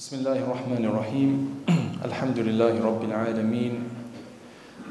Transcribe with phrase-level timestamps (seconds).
[0.00, 1.30] بسم الله الرحمن الرحيم
[2.08, 3.74] الحمد لله رب العالمين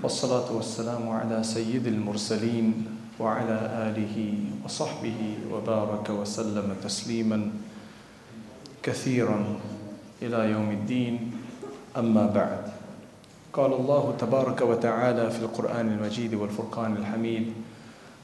[0.05, 2.85] والصلاة والسلام على سيد المرسلين
[3.19, 3.57] وعلى
[3.89, 4.15] آله
[4.65, 5.19] وصحبه
[5.49, 7.49] وبارك وسلم تسليما
[8.85, 9.39] كثيرا
[10.21, 11.31] إلى يوم الدين
[11.97, 12.61] أما بعد
[13.53, 17.53] قال الله تبارك وتعالى في القرآن المجيد والفرقان الحميد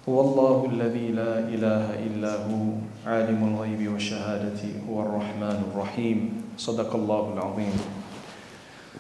[0.09, 2.77] هو الله الذي لا إله إلا هو
[3.09, 7.79] عالم الغيب والشهادة هو الرحمن الرحيم Sadaqallahu al-Azim.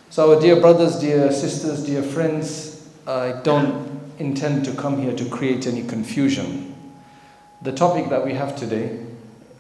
[0.09, 5.67] So dear brothers, dear sisters, dear friends, I don't intend to come here to create
[5.67, 6.75] any confusion.
[7.61, 9.05] The topic that we have today,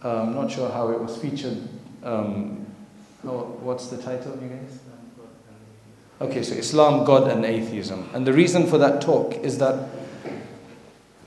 [0.01, 1.57] I'm not sure how it was featured.
[2.03, 2.65] Um,
[3.23, 4.79] what's the title, you guys?
[6.21, 8.09] Okay, so Islam, God, and atheism.
[8.13, 9.89] And the reason for that talk is that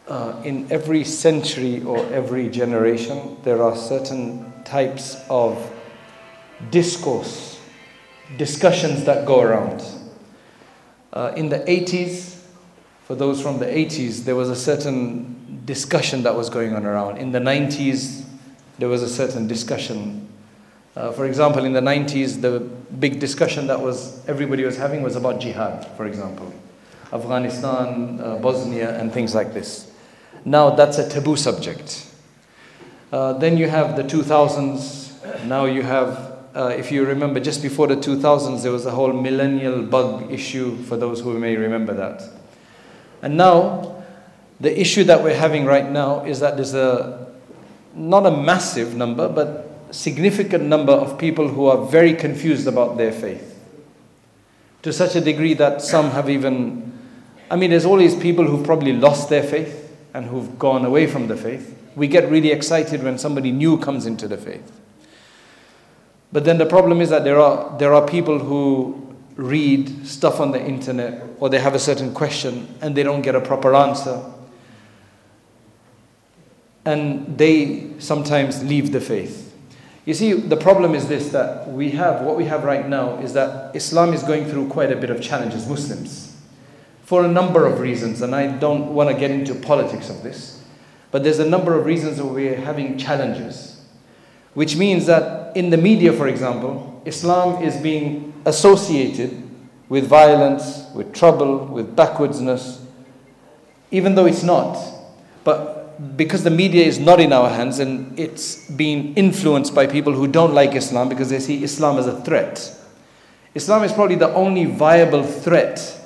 [0.09, 5.59] uh, in every century or every generation, there are certain types of
[6.71, 7.61] discourse,
[8.37, 9.83] discussions that go around.
[11.13, 12.43] Uh, in the 80s,
[13.05, 17.17] for those from the 80s, there was a certain discussion that was going on around.
[17.19, 18.25] In the 90s,
[18.79, 20.29] there was a certain discussion.
[20.95, 22.61] Uh, for example, in the 90s, the
[22.99, 26.53] big discussion that was everybody was having was about jihad, for example,
[27.13, 29.91] Afghanistan, uh, Bosnia, and things like this.
[30.45, 32.07] Now that's a taboo subject.
[33.11, 35.45] Uh, then you have the 2000s.
[35.47, 36.28] Now you have
[36.59, 40.77] uh, if you remember, just before the 2000s, there was a whole millennial bug issue,
[40.83, 42.21] for those who may remember that.
[43.23, 44.03] And now,
[44.59, 47.29] the issue that we're having right now is that there's a,
[47.95, 53.13] not a massive number, but significant number of people who are very confused about their
[53.13, 53.57] faith.
[54.83, 56.93] To such a degree that some have even,
[57.53, 61.29] I mean, there's always people who probably lost their faith and who've gone away from
[61.29, 61.77] the faith.
[61.95, 64.78] We get really excited when somebody new comes into the faith.
[66.33, 70.51] But then the problem is that there are, there are people who read stuff on
[70.51, 74.23] the internet or they have a certain question and they don't get a proper answer.
[76.85, 79.49] And they sometimes leave the faith.
[80.05, 83.35] You see, the problem is this that we have, what we have right now is
[83.35, 86.35] that Islam is going through quite a bit of challenges, Muslims,
[87.03, 88.23] for a number of reasons.
[88.23, 90.65] And I don't want to get into politics of this,
[91.11, 93.85] but there's a number of reasons that we're having challenges,
[94.55, 99.43] which means that in the media, for example, Islam is being associated
[99.89, 102.85] with violence, with trouble, with backwardsness,
[103.91, 104.77] even though it's not.
[105.45, 110.13] But because the media is not in our hands and it's being influenced by people
[110.13, 112.75] who don't like Islam because they see Islam as a threat.
[113.55, 116.01] Islam is probably the only viable threat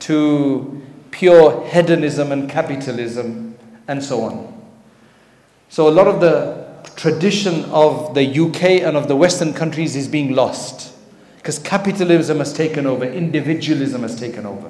[0.00, 4.52] to pure hedonism and capitalism and so on.
[5.68, 6.65] So a lot of the
[6.96, 10.94] tradition of the UK and of the Western countries is being lost
[11.46, 14.68] because capitalism has taken over, individualism has taken over.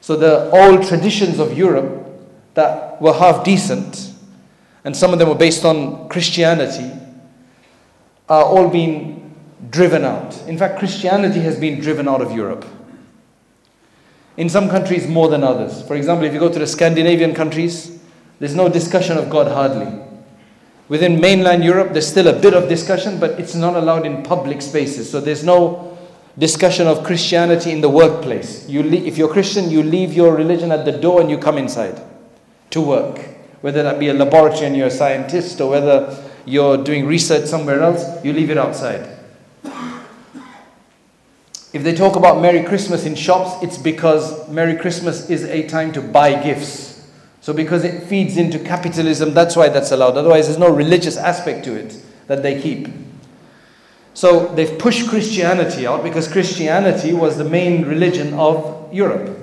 [0.00, 2.08] So the old traditions of Europe
[2.54, 4.12] that were half decent,
[4.84, 6.90] and some of them were based on Christianity,
[8.28, 9.36] are all being
[9.70, 10.36] driven out.
[10.48, 12.64] In fact, Christianity has been driven out of Europe.
[14.36, 15.86] In some countries more than others.
[15.86, 18.00] For example, if you go to the Scandinavian countries,
[18.40, 20.09] there's no discussion of God hardly.
[20.90, 24.60] Within mainland Europe, there's still a bit of discussion, but it's not allowed in public
[24.60, 25.08] spaces.
[25.08, 25.96] So there's no
[26.36, 28.68] discussion of Christianity in the workplace.
[28.68, 31.58] You le- if you're Christian, you leave your religion at the door and you come
[31.58, 32.02] inside
[32.70, 33.20] to work.
[33.60, 37.82] Whether that be a laboratory and you're a scientist, or whether you're doing research somewhere
[37.82, 39.16] else, you leave it outside.
[41.72, 45.92] If they talk about Merry Christmas in shops, it's because Merry Christmas is a time
[45.92, 46.89] to buy gifts.
[47.40, 50.16] So, because it feeds into capitalism, that's why that's allowed.
[50.16, 52.88] Otherwise, there's no religious aspect to it that they keep.
[54.12, 59.38] So, they've pushed Christianity out because Christianity was the main religion of Europe.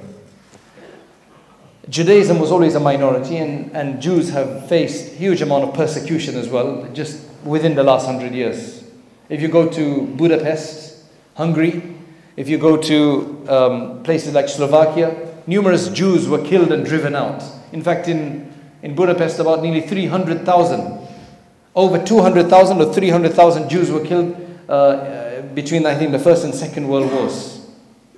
[1.90, 6.50] Judaism was always a minority, and, and Jews have faced huge amount of persecution as
[6.50, 8.84] well, just within the last hundred years.
[9.30, 11.04] If you go to Budapest,
[11.36, 11.96] Hungary,
[12.36, 17.44] if you go to um, places like Slovakia, numerous Jews were killed and driven out.
[17.72, 21.08] In fact, in, in Budapest, about nearly 300,000,
[21.76, 24.36] over 200,000 or 300,000 Jews were killed
[24.70, 27.68] uh, between, I think, the First and Second World Wars.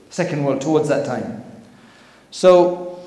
[0.09, 1.43] Second World, towards that time.
[2.31, 2.99] So,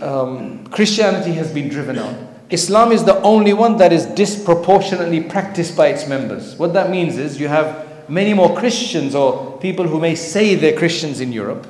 [0.00, 2.16] um, Christianity has been driven out.
[2.50, 6.56] Islam is the only one that is disproportionately practiced by its members.
[6.56, 10.76] What that means is you have many more Christians or people who may say they're
[10.76, 11.66] Christians in Europe,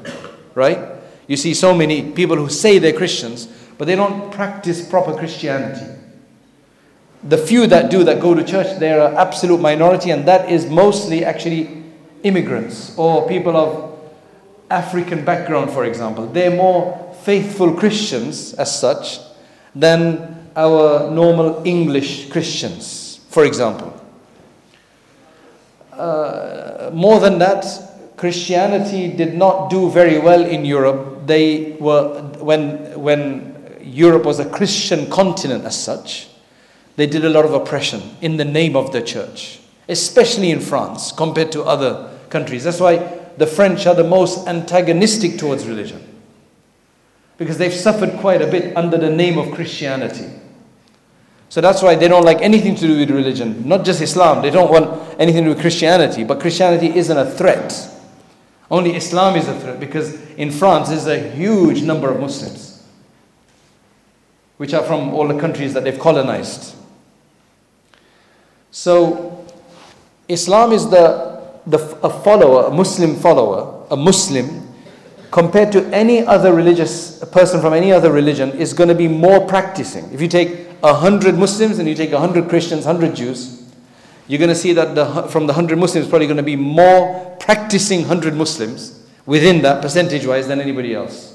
[0.55, 0.79] right?
[1.29, 3.47] You see so many people who say they're Christians,
[3.83, 5.85] but they don't practice proper Christianity.
[7.25, 10.67] the few that do that go to church, they're an absolute minority, and that is
[10.67, 11.83] mostly actually
[12.23, 13.99] immigrants or people of
[14.71, 16.29] African background, for example.
[16.29, 19.19] They're more faithful Christians as such
[19.75, 24.01] than our normal English Christians, for example.
[25.93, 27.67] Uh, more than that,
[28.17, 31.27] Christianity did not do very well in Europe.
[31.27, 33.52] They were, when, when
[33.85, 36.29] Europe was a Christian continent as such,
[36.97, 41.13] they did a lot of oppression in the name of the church, especially in France
[41.13, 42.65] compared to other countries.
[42.65, 42.97] That's why
[43.39, 46.13] the French are the most antagonistic towards religion
[47.39, 50.29] because they've suffered quite a bit under the name of Christianity.
[51.49, 54.43] So that's why they don't like anything to do with religion, not just Islam.
[54.43, 57.91] They don't want anything to do with Christianity, but Christianity isn't a threat.
[58.71, 62.72] Only Islam is a threat because in France there's a huge number of Muslims,
[64.63, 66.77] which are from all the countries that they've colonized.
[68.71, 69.45] So
[70.29, 74.73] Islam is the, the a follower, a Muslim follower, a Muslim
[75.33, 79.45] compared to any other religious person from any other religion is going to be more
[79.49, 80.05] practicing.
[80.13, 83.69] If you take a hundred Muslims and you take a hundred Christians, hundred Jews,
[84.29, 87.37] you're going to see that the, from the hundred Muslims, probably going to be more
[87.41, 91.32] practicing hundred Muslims within that percentage wise than anybody else.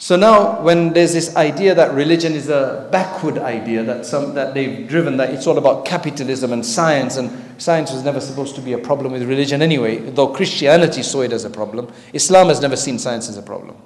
[0.00, 4.54] So now, when there's this idea that religion is a backward idea that some that
[4.54, 7.30] they've driven, that it's all about capitalism and science, and
[7.60, 9.98] science was never supposed to be a problem with religion anyway.
[9.98, 13.76] Though Christianity saw it as a problem, Islam has never seen science as a problem,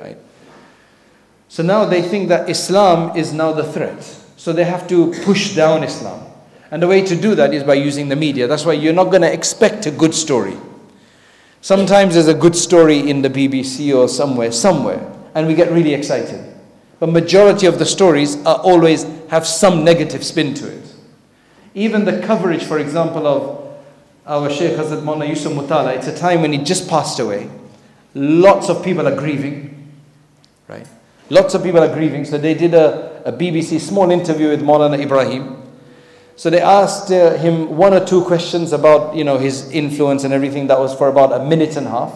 [0.00, 0.18] right?
[1.46, 4.02] So now they think that Islam is now the threat.
[4.36, 6.26] So they have to push down Islam,
[6.72, 8.48] and the way to do that is by using the media.
[8.48, 10.56] That's why you're not going to expect a good story.
[11.60, 15.92] Sometimes there's a good story in the BBC or somewhere, somewhere and we get really
[15.92, 16.42] excited.
[16.98, 20.94] But majority of the stories are always have some negative spin to it.
[21.74, 23.76] Even the coverage, for example, of
[24.24, 27.50] our Sheikh Hazrat Maulana Yusuf Motala, it's a time when he just passed away.
[28.14, 29.92] Lots of people are grieving,
[30.68, 30.88] right?
[31.28, 32.24] Lots of people are grieving.
[32.24, 35.62] So they did a, a BBC small interview with Maulana Ibrahim.
[36.36, 40.32] So they asked uh, him one or two questions about, you know, his influence and
[40.32, 40.68] everything.
[40.68, 42.14] That was for about a minute and a half.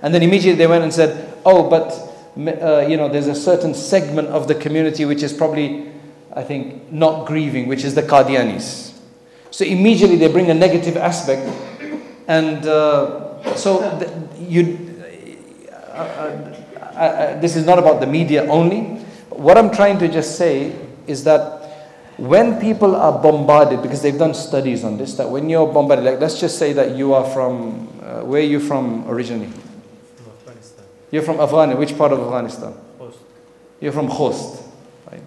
[0.00, 3.74] And then immediately they went and said, oh, but uh, you know, there's a certain
[3.74, 5.90] segment of the community which is probably,
[6.32, 8.98] I think, not grieving, which is the Qadianis.
[9.50, 11.50] So immediately they bring a negative aspect,
[12.28, 14.94] and uh, so th- you.
[15.72, 16.52] Uh, uh,
[16.96, 18.82] uh, this is not about the media only.
[19.30, 20.74] What I'm trying to just say
[21.06, 21.56] is that
[22.16, 26.20] when people are bombarded, because they've done studies on this, that when you're bombarded, like
[26.20, 29.50] let's just say that you are from, uh, where are you from originally?
[31.10, 31.78] You're from Afghanistan.
[31.78, 32.74] Which part of Afghanistan?
[32.98, 33.16] Khost.
[33.80, 34.62] You're from Khost,
[35.10, 35.22] right?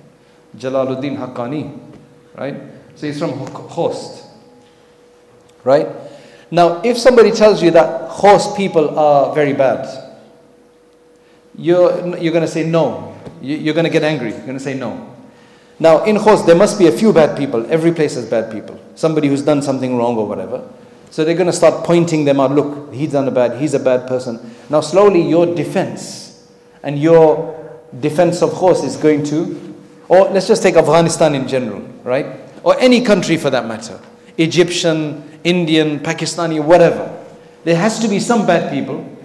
[0.58, 1.80] Jalaluddin Haqqani,
[2.36, 2.56] right?
[2.96, 4.26] So he's from Khost,
[5.64, 5.88] right?
[6.52, 9.88] Now, if somebody tells you that Khost people are very bad,
[11.56, 13.16] you're, you're going to say no.
[13.42, 14.32] You're going to get angry.
[14.32, 15.16] You're going to say no.
[15.80, 17.66] Now, in Khost, there must be a few bad people.
[17.72, 18.80] Every place has bad people.
[18.96, 20.68] Somebody who's done something wrong or whatever.
[21.12, 22.52] So they're going to start pointing them out.
[22.52, 24.54] Look, he's done a bad, he's a bad person.
[24.70, 26.48] Now, slowly, your defense
[26.84, 27.56] and your
[28.00, 29.76] defense of course is going to,
[30.08, 32.28] or let's just take Afghanistan in general, right?
[32.64, 34.00] Or any country for that matter
[34.38, 37.16] Egyptian, Indian, Pakistani, whatever.
[37.64, 39.18] There has to be some bad people.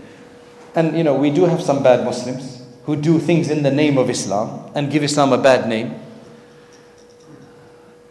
[0.74, 3.96] And, you know, we do have some bad Muslims who do things in the name
[3.96, 5.94] of Islam and give Islam a bad name.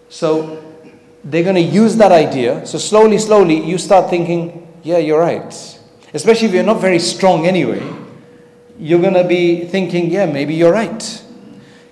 [0.07, 0.63] So
[1.23, 2.65] they're going to use that idea.
[2.65, 5.79] So slowly, slowly, you start thinking, yeah, you're right.
[6.13, 7.81] Especially if you're not very strong anyway,
[8.77, 11.23] you're going to be thinking, yeah, maybe you're right.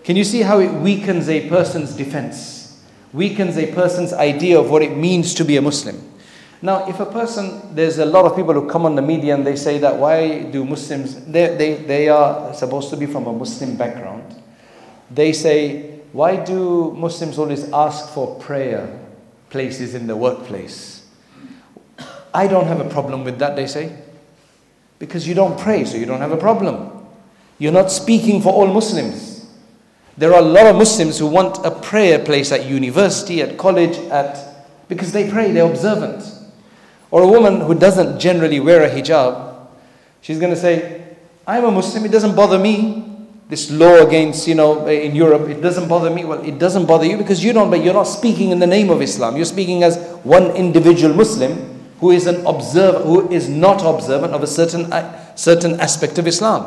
[0.04, 2.84] Can you see how it weakens a person's defense?
[3.14, 6.10] Weakens a person's idea of what it means to be a Muslim.
[6.62, 9.46] Now, if a person, there's a lot of people who come on the media and
[9.46, 13.34] they say that why do Muslims, they, they, they are supposed to be from a
[13.34, 14.36] Muslim background.
[15.10, 19.00] They say, why do Muslims always ask for prayer
[19.52, 21.06] places in the workplace.
[22.34, 23.96] I don't have a problem with that, they say.
[24.98, 27.06] Because you don't pray, so you don't have a problem.
[27.60, 29.46] You're not speaking for all Muslims.
[30.18, 33.98] There are a lot of Muslims who want a prayer place at university, at college,
[34.10, 34.52] at
[34.88, 36.24] because they pray, they're observant.
[37.12, 39.68] Or a woman who doesn't generally wear a hijab,
[40.22, 41.02] she's going to say,
[41.48, 43.11] I'm a Muslim, it doesn't bother me
[43.52, 46.24] this law against, you know, eh, in Europe, it doesn't bother me.
[46.24, 48.90] Well, it doesn't bother you because you don't, but you're not speaking in the name
[48.90, 49.36] of Islam.
[49.36, 54.42] You're speaking as one individual Muslim who is an observer, who is not observant of
[54.42, 54.90] a certain,
[55.36, 56.64] certain aspect of Islam.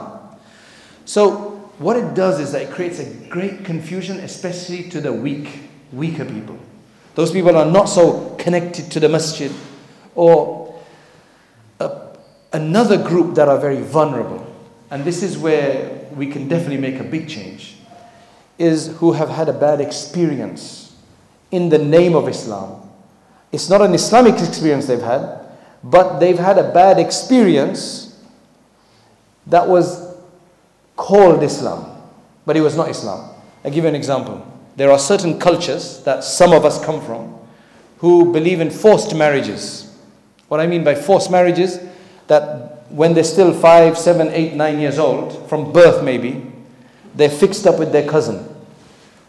[1.07, 5.61] So, what it does is that it creates a great confusion, especially to the weak,
[5.91, 6.59] weaker people.
[7.15, 9.51] Those people are not so connected to the masjid
[10.15, 10.79] or
[11.81, 12.15] a,
[12.53, 14.55] another group that are very vulnerable.
[14.91, 17.77] And this is where we can definitely make a big change
[18.59, 20.95] is who have had a bad experience
[21.51, 22.89] in the name of Islam.
[23.53, 25.41] It's not an Islamic experience they've had,
[25.83, 28.19] but they've had a bad experience
[29.47, 30.17] that was
[30.97, 32.03] called Islam,
[32.47, 33.31] but it was not Islam.
[33.65, 34.47] I'll give you an example.
[34.77, 37.39] There are certain cultures that some of us come from
[37.99, 39.97] who believe in forced marriages.
[40.49, 41.79] What I mean by forced marriages,
[42.27, 46.51] that when they're still five, seven, eight, nine years old, from birth maybe,
[47.15, 48.49] they're fixed up with their cousin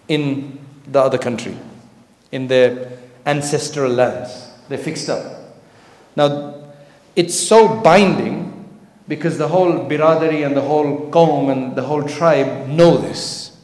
[0.07, 1.57] in the other country,
[2.31, 4.49] in their ancestral lands.
[4.69, 5.41] They're fixed up.
[6.15, 6.63] Now,
[7.15, 8.51] it's so binding
[9.07, 13.57] because the whole biradari and the whole qawm and the whole tribe know this.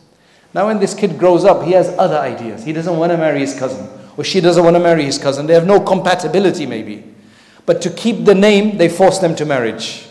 [0.54, 2.64] Now, when this kid grows up, he has other ideas.
[2.64, 5.48] He doesn't want to marry his cousin, or she doesn't want to marry his cousin.
[5.48, 7.11] They have no compatibility, maybe.
[7.72, 10.06] But to keep the name, they force them to marriage.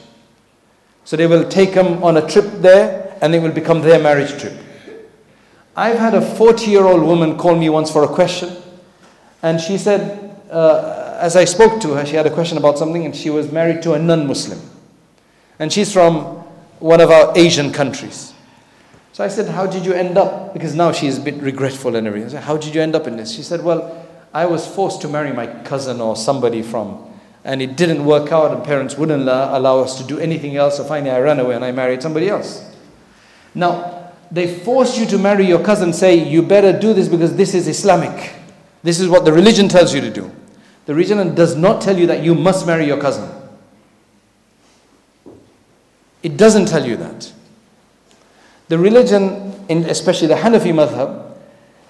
[1.05, 4.40] So they will take them on a trip there, and it will become their marriage
[4.40, 4.55] trip.
[5.76, 8.57] I've had a 40 year old woman call me once for a question,
[9.43, 13.05] and she said, uh, as I spoke to her, she had a question about something,
[13.05, 14.59] and she was married to a non Muslim.
[15.59, 16.23] And she's from
[16.79, 18.33] one of our Asian countries.
[19.12, 20.55] So I said, How did you end up?
[20.55, 22.31] Because now she's a bit regretful and everything.
[22.31, 23.31] I said, How did you end up in this?
[23.31, 27.10] She said, Well, I was forced to marry my cousin or somebody from,
[27.44, 30.76] and it didn't work out, and parents wouldn't allow us to do anything else.
[30.76, 32.70] So finally, I ran away and I married somebody else.
[33.54, 37.54] Now, they force you to marry your cousin, say, You better do this because this
[37.54, 38.35] is Islamic.
[38.82, 40.30] This is what the religion tells you to do.
[40.87, 43.28] The religion does not tell you that you must marry your cousin.
[46.23, 47.32] It doesn't tell you that.
[48.68, 51.35] The religion, especially the Hanafi madhab,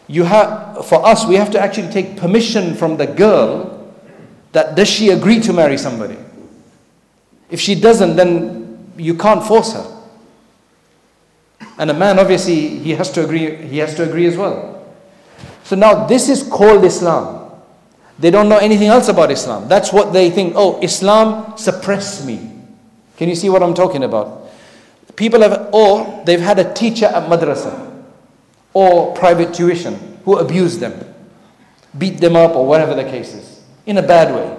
[0.06, 3.79] you have, for us, we have to actually take permission from the girl
[4.52, 6.16] that does she agree to marry somebody.
[7.50, 10.00] If she doesn't, then you can't force her.
[11.78, 14.86] And a man, obviously, he has to agree, he has to agree as well.
[15.64, 17.50] So now this is called Islam.
[18.18, 19.68] They don't know anything else about Islam.
[19.68, 22.50] That's what they think, oh, Islam suppressed me.
[23.16, 24.50] Can you see what I'm talking about?
[25.16, 28.04] People have, or they've had a teacher at madrasa
[28.72, 31.14] or private tuition who abused them,
[31.98, 34.56] beat them up, or whatever the case is, in a bad way,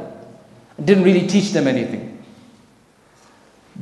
[0.84, 2.12] didn't really teach them anything.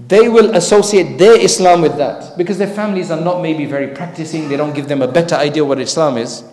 [0.07, 4.47] They will associate their Islam with that because their families are not maybe very practicing,
[4.47, 6.43] they don't give them a better idea what Islam is.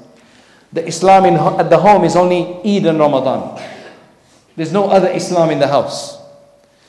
[0.72, 3.62] The Islam in, at the home is only Eid and Ramadan.
[4.56, 6.18] There's no other Islam in the house.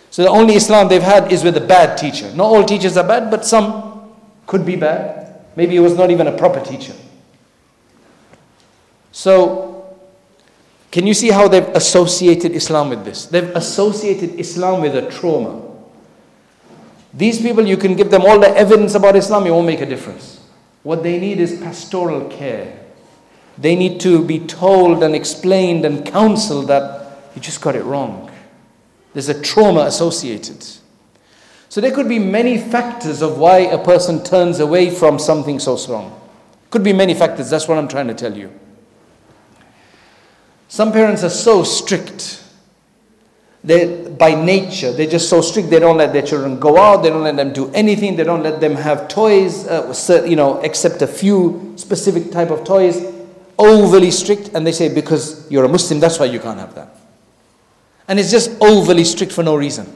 [0.10, 2.34] So the only Islam they've had is with a bad teacher.
[2.34, 4.16] Not all teachers are bad, but some
[4.48, 5.42] could be bad.
[5.56, 6.94] Maybe he was not even a proper teacher.
[9.12, 9.77] So,
[10.92, 13.26] can you see how they've associated Islam with this?
[13.26, 15.64] They've associated Islam with a trauma.
[17.14, 19.86] These people, you can give them all the evidence about Islam, it won't make a
[19.86, 20.40] difference.
[20.84, 22.80] What they need is pastoral care.
[23.58, 28.32] They need to be told and explained and counseled that you just got it wrong.
[29.14, 30.66] There's a trauma associated.
[31.70, 35.76] So there could be many factors of why a person turns away from something so
[35.76, 36.20] strong.
[36.70, 38.52] Could be many factors, that's what I'm trying to tell you.
[40.68, 42.44] Some parents are so strict.
[43.64, 45.70] They by nature, they're just so strict.
[45.70, 47.04] They don't let their children go out.
[47.04, 48.16] They don't let them do anything.
[48.16, 52.64] They don't let them have toys, uh, you know, except a few specific type of
[52.64, 53.14] toys.
[53.60, 56.96] Overly strict, and they say because you're a Muslim, that's why you can't have that.
[58.08, 59.92] And it's just overly strict for no reason.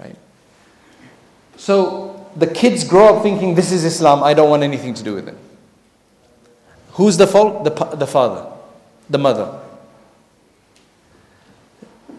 [0.00, 0.16] Right?
[1.56, 5.14] So the kids grow up thinking this is Islam, I don't want anything to do
[5.14, 5.36] with it.
[6.92, 7.64] Who's the fault?
[7.64, 8.50] The, the father,
[9.08, 9.60] the mother.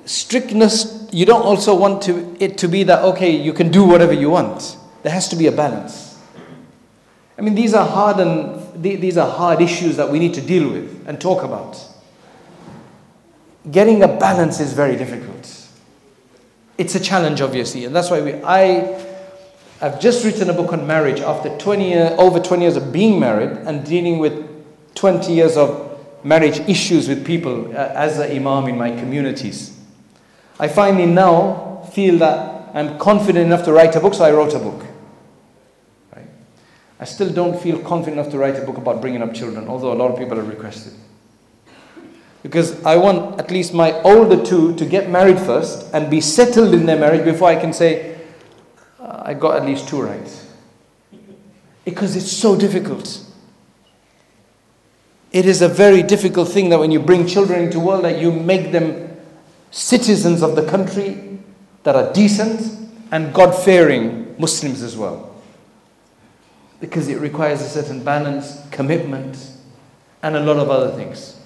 [0.05, 4.13] Strictness, you don't also want to, it to be that, okay, you can do whatever
[4.13, 4.77] you want.
[5.03, 6.17] There has to be a balance.
[7.37, 10.69] I mean, these are hard and these are hard issues that we need to deal
[10.69, 11.77] with and talk about
[13.71, 15.67] getting a balance is very difficult.
[16.77, 19.03] It's a challenge, obviously, and that's why we, I,
[19.81, 23.19] I've just written a book on marriage after 20 year, over 20 years of being
[23.19, 24.45] married and dealing with
[24.95, 25.86] 20 years of
[26.27, 29.79] marriage issues with people uh, as an imam in my communities.
[30.59, 34.53] I finally now feel that I'm confident enough to write a book, so I wrote
[34.53, 34.85] a book.
[36.13, 36.27] Right?
[36.99, 39.93] I still don't feel confident enough to write a book about bringing up children, although
[39.93, 40.93] a lot of people have requested.
[42.43, 46.73] Because I want at least my older two to get married first and be settled
[46.73, 48.19] in their marriage before I can say,
[48.99, 50.45] uh, I got at least two right.
[51.85, 53.23] Because it's so difficult.
[55.31, 58.19] It is a very difficult thing that when you bring children into the world that
[58.19, 59.17] you make them
[59.71, 61.39] citizens of the country
[61.83, 62.61] that are decent
[63.11, 65.35] and God-fearing Muslims as well.
[66.79, 69.37] Because it requires a certain balance, commitment,
[70.21, 71.39] and a lot of other things.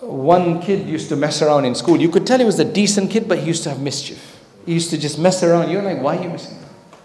[0.00, 2.00] One kid used to mess around in school.
[2.00, 4.40] You could tell he was a decent kid, but he used to have mischief.
[4.66, 5.70] He used to just mess around.
[5.70, 6.58] You're like, why are you messing?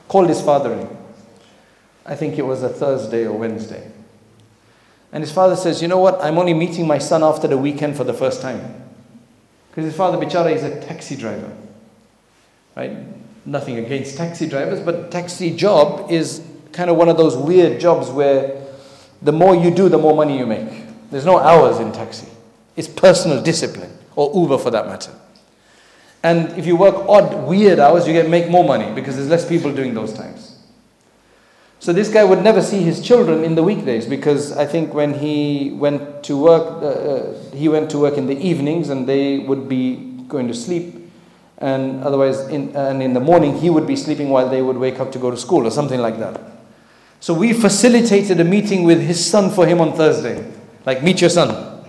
[0.07, 1.04] Called his father in.
[2.05, 3.91] I think it was a Thursday or Wednesday.
[5.11, 6.21] And his father says, You know what?
[6.21, 8.83] I'm only meeting my son after the weekend for the first time.
[9.69, 11.55] Because his father, Bichara, is a taxi driver.
[12.75, 12.97] Right?
[13.45, 18.09] Nothing against taxi drivers, but taxi job is kind of one of those weird jobs
[18.09, 18.61] where
[19.21, 20.83] the more you do, the more money you make.
[21.11, 22.27] There's no hours in taxi.
[22.75, 25.11] It's personal discipline, or Uber for that matter.
[26.23, 29.47] And if you work odd, weird hours, you get make more money because there's less
[29.47, 30.54] people doing those times.
[31.85, 35.13] So this guy would never see his children in the weekdays because I think when
[35.13, 39.37] he went to work, uh, uh, he went to work in the evenings and they
[39.37, 40.95] would be going to sleep.
[41.59, 44.99] And otherwise, in, and in the morning, he would be sleeping while they would wake
[44.99, 46.41] up to go to school or something like that.
[47.19, 50.43] So we facilitated a meeting with his son for him on Thursday.
[50.87, 51.85] Like, meet your son.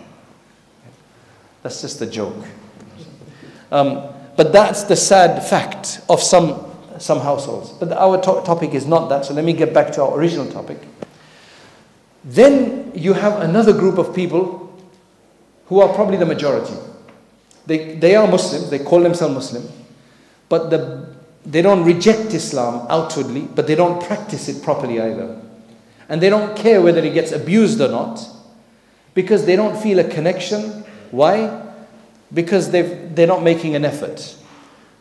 [1.62, 2.44] That's just a joke.
[3.72, 6.65] Um, but that's the sad fact of some
[6.98, 7.70] some households.
[7.70, 10.46] But our to- topic is not that, so let me get back to our original
[10.46, 10.78] topic.
[12.24, 14.62] Then you have another group of people
[15.66, 16.74] who are probably the majority.
[17.66, 19.68] They, they are Muslims, they call themselves Muslim,
[20.48, 25.40] but the, they don't reject Islam outwardly, but they don't practice it properly either.
[26.08, 28.24] And they don't care whether it gets abused or not,
[29.14, 30.84] because they don't feel a connection.
[31.10, 31.62] Why?
[32.32, 34.36] Because they're not making an effort.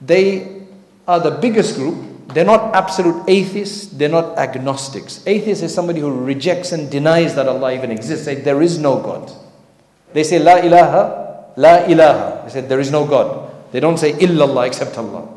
[0.01, 0.64] They
[1.07, 1.95] are the biggest group.
[2.33, 5.25] They're not absolute atheists, they're not agnostics.
[5.25, 8.25] Atheist is somebody who rejects and denies that Allah even exists.
[8.25, 9.31] Say, there is no God.
[10.11, 12.43] They say, La ilaha, La ilaha.
[12.45, 13.51] They say, there is no God.
[13.71, 15.27] They don't say, Illallah, except Allah.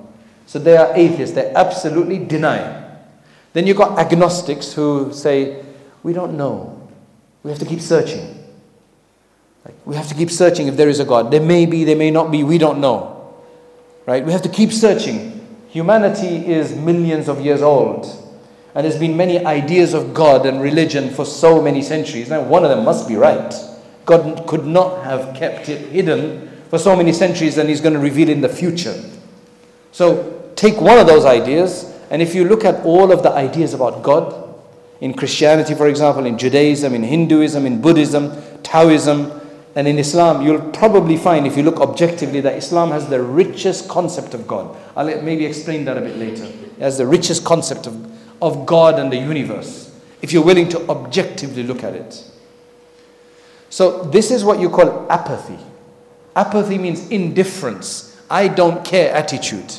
[0.47, 2.87] So they are atheists, they absolutely deny.
[3.53, 5.65] Then you've got agnostics who say,
[6.03, 6.89] We don't know.
[7.43, 8.35] We have to keep searching.
[9.65, 11.31] Like, we have to keep searching if there is a God.
[11.31, 13.35] There may be, there may not be, we don't know.
[14.07, 14.25] Right?
[14.25, 15.38] We have to keep searching.
[15.69, 18.07] Humanity is millions of years old.
[18.75, 22.31] And there's been many ideas of God and religion for so many centuries.
[22.31, 23.55] Now, one of them must be right.
[24.07, 27.99] God could not have kept it hidden for so many centuries, and He's going to
[28.01, 28.95] reveal it in the future.
[29.93, 33.75] So, take one of those ideas, and if you look at all of the ideas
[33.75, 34.49] about God,
[35.01, 39.33] in Christianity, for example, in Judaism, in Hinduism, in Buddhism, Taoism,
[39.77, 43.89] and in Islam, you'll probably find, if you look objectively, that Islam has the richest
[43.89, 44.75] concept of God.
[44.99, 46.53] I'll maybe explain that a bit later.
[46.81, 51.63] as the richest concept of, of God and the universe, if you're willing to objectively
[51.63, 52.25] look at it.
[53.71, 55.59] So, this is what you call apathy.
[56.35, 59.73] Apathy means indifference, I don't care attitude.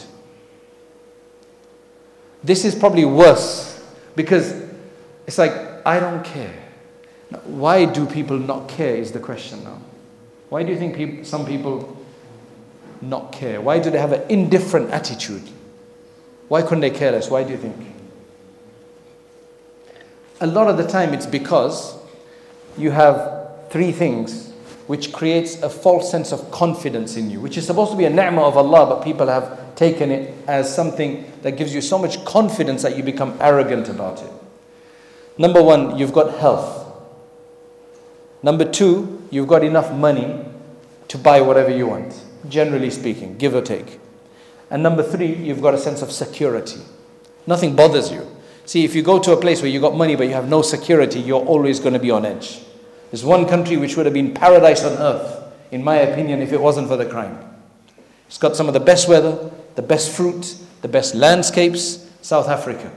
[2.41, 3.84] This is probably worse
[4.15, 4.53] because
[5.27, 5.51] it's like,
[5.86, 6.53] I don't care.
[7.43, 9.82] Why do people not care is the question now.
[10.47, 11.98] Why do you think some people
[13.01, 13.62] not care?
[13.62, 15.43] Why do they have an indifferent attitude?
[16.47, 17.29] Why couldn't they care less?
[17.29, 17.75] Why do you think?
[20.41, 21.97] A lot of the time it's because
[22.77, 24.51] you have three things
[24.88, 28.09] which creates a false sense of confidence in you, which is supposed to be a
[28.09, 32.25] ni'mah of Allah, but people have taken it as something that gives you so much
[32.25, 34.31] confidence that you become arrogant about it.
[35.38, 36.91] Number one, you've got health.
[38.41, 40.43] Number two, you've got enough money
[41.09, 43.99] to buy whatever you want, generally speaking, give or take.
[44.69, 46.80] And number three, you've got a sense of security.
[47.47, 48.25] Nothing bothers you.
[48.65, 50.62] See, if you go to a place where you've got money but you have no
[50.62, 52.62] security, you're always going to be on edge.
[53.10, 56.62] There's one country which would have been paradise on earth, in my opinion, if it
[56.62, 57.38] wasn't for the crime.
[58.28, 62.91] It's got some of the best weather, the best fruit, the best landscapes, South Africa.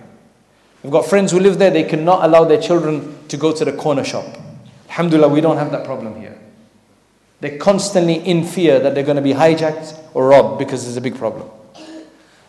[0.82, 3.72] We've got friends who live there, they cannot allow their children to go to the
[3.72, 4.26] corner shop
[4.92, 6.31] Alhamdulillah, we don't have that problem here.
[7.42, 11.00] They're constantly in fear that they're going to be hijacked or robbed because there's a
[11.00, 11.50] big problem.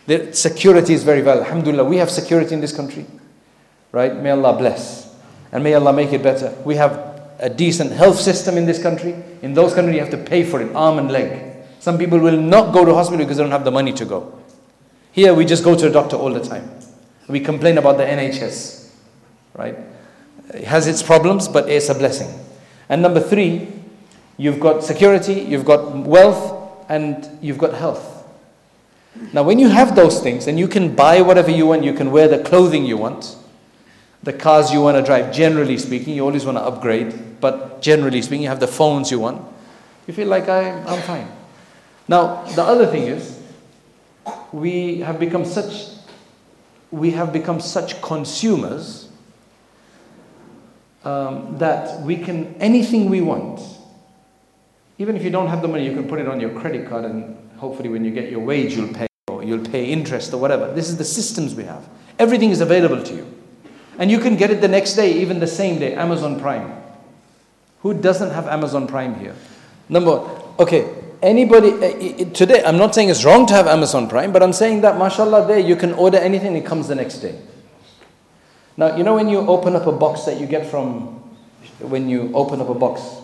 [0.05, 1.39] The security is very well.
[1.39, 3.07] Alhamdulillah, we have security in this country.
[3.91, 4.15] Right?
[4.15, 5.11] May Allah bless.
[5.51, 6.55] And may Allah make it better.
[6.63, 6.93] We have
[7.39, 9.15] a decent health system in this country.
[9.41, 11.55] In those countries, you have to pay for it, arm and leg.
[11.79, 14.39] Some people will not go to hospital because they don't have the money to go.
[15.11, 16.69] Here, we just go to a doctor all the time.
[17.27, 18.91] We complain about the NHS.
[19.55, 19.75] Right?
[20.53, 22.29] It has its problems, but it's a blessing.
[22.89, 23.73] And number three,
[24.37, 28.25] you've got security, you've got wealth, and you've got health.
[29.31, 32.11] Now, when you have those things and you can buy whatever you want, you can
[32.11, 33.35] wear the clothing you want,
[34.23, 38.21] the cars you want to drive, generally speaking, you always want to upgrade, but generally
[38.21, 39.41] speaking, you have the phones you want.
[40.07, 41.29] You feel like I, I'm fine.
[42.07, 43.39] Now, the other thing is,
[44.51, 45.87] we have become such,
[46.91, 49.09] we have become such consumers
[51.03, 53.61] um, that we can, anything we want,
[55.03, 57.03] even if you don't have the money, you can put it on your credit card
[57.03, 60.73] and hopefully when you get your wage, you'll pay or you'll pay interest or whatever.
[60.73, 61.89] This is the systems we have.
[62.19, 63.27] Everything is available to you.
[63.99, 66.71] And you can get it the next day, even the same day, Amazon Prime.
[67.81, 69.35] Who doesn't have Amazon Prime here?
[69.89, 70.89] Number one, okay,
[71.21, 74.79] anybody, uh, today, I'm not saying it's wrong to have Amazon Prime, but I'm saying
[74.81, 77.41] that, mashallah, there you can order anything, it comes the next day.
[78.77, 81.19] Now, you know when you open up a box that you get from,
[81.79, 83.22] when you open up a box,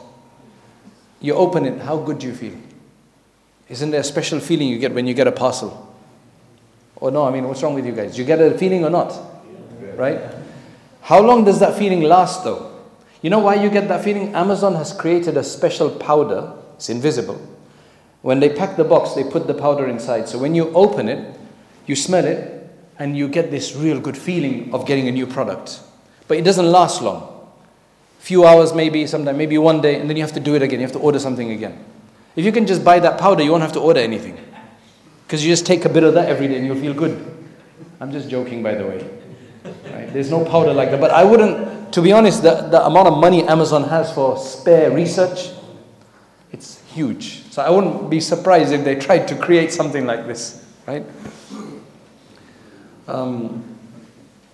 [1.20, 2.56] you open it, how good do you feel?
[3.68, 5.88] Isn't there a special feeling you get when you get a parcel?
[6.96, 8.18] Or no, I mean, what's wrong with you guys?
[8.18, 9.18] You get a feeling or not?
[9.96, 10.20] Right?
[11.02, 12.72] How long does that feeling last though?
[13.22, 14.34] You know why you get that feeling?
[14.34, 17.40] Amazon has created a special powder, it's invisible.
[18.22, 20.28] When they pack the box, they put the powder inside.
[20.28, 21.38] So when you open it,
[21.86, 22.56] you smell it,
[22.98, 25.80] and you get this real good feeling of getting a new product.
[26.28, 27.39] But it doesn't last long.
[28.20, 30.80] Few hours, maybe, sometime, maybe one day, and then you have to do it again.
[30.80, 31.84] You have to order something again.
[32.36, 34.38] If you can just buy that powder, you won't have to order anything.
[35.26, 37.46] Because you just take a bit of that every day and you'll feel good.
[38.00, 39.10] I'm just joking, by the way.
[39.92, 40.12] Right?
[40.14, 41.00] There's no powder like that.
[41.00, 44.92] But I wouldn't, to be honest, the, the amount of money Amazon has for spare
[44.92, 45.52] research,
[46.52, 47.44] it's huge.
[47.52, 51.06] So I wouldn't be surprised if they tried to create something like this, right?
[53.08, 53.64] Um,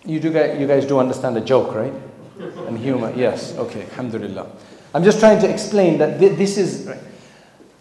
[0.05, 1.93] you, do, you guys do understand the joke, right?
[2.39, 4.47] And humor, yes, okay, alhamdulillah.
[4.93, 6.89] I'm just trying to explain that this is.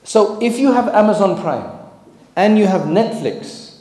[0.04, 1.70] So if you have Amazon Prime,
[2.36, 3.78] and you have Netflix,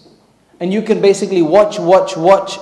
[0.60, 2.58] and you can basically watch, watch, watch,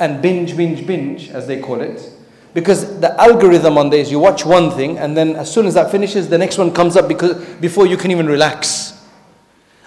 [0.00, 2.10] and binge, binge, binge, as they call it.
[2.54, 5.90] Because the algorithm on this, you watch one thing, and then as soon as that
[5.90, 8.94] finishes, the next one comes up because before you can even relax.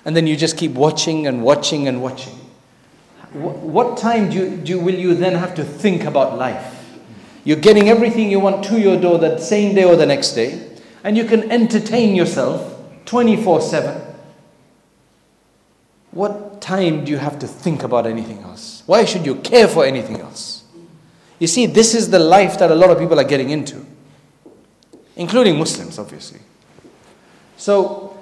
[0.06, 2.34] And then you just keep watching and watching and watching.
[3.34, 6.81] What time do you, do, will you then have to think about life?
[7.43, 10.77] You're getting everything you want to your door that same day or the next day,
[11.04, 14.12] and you can entertain yourself 24 7
[16.12, 18.84] what time do you have to think about anything else?
[18.86, 20.63] Why should you care for anything else?
[21.39, 23.86] You see, this is the life that a lot of people are getting into,
[25.15, 26.41] including Muslims, obviously.
[27.58, 28.17] So,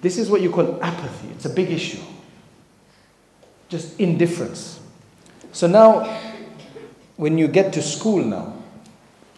[0.00, 1.28] this is what you call apathy.
[1.32, 2.00] It's a big issue.
[3.68, 4.80] Just indifference.
[5.52, 6.04] So now,
[7.20, 8.50] when you get to school now,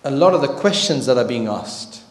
[0.04, 2.04] a lot of the questions that are being asked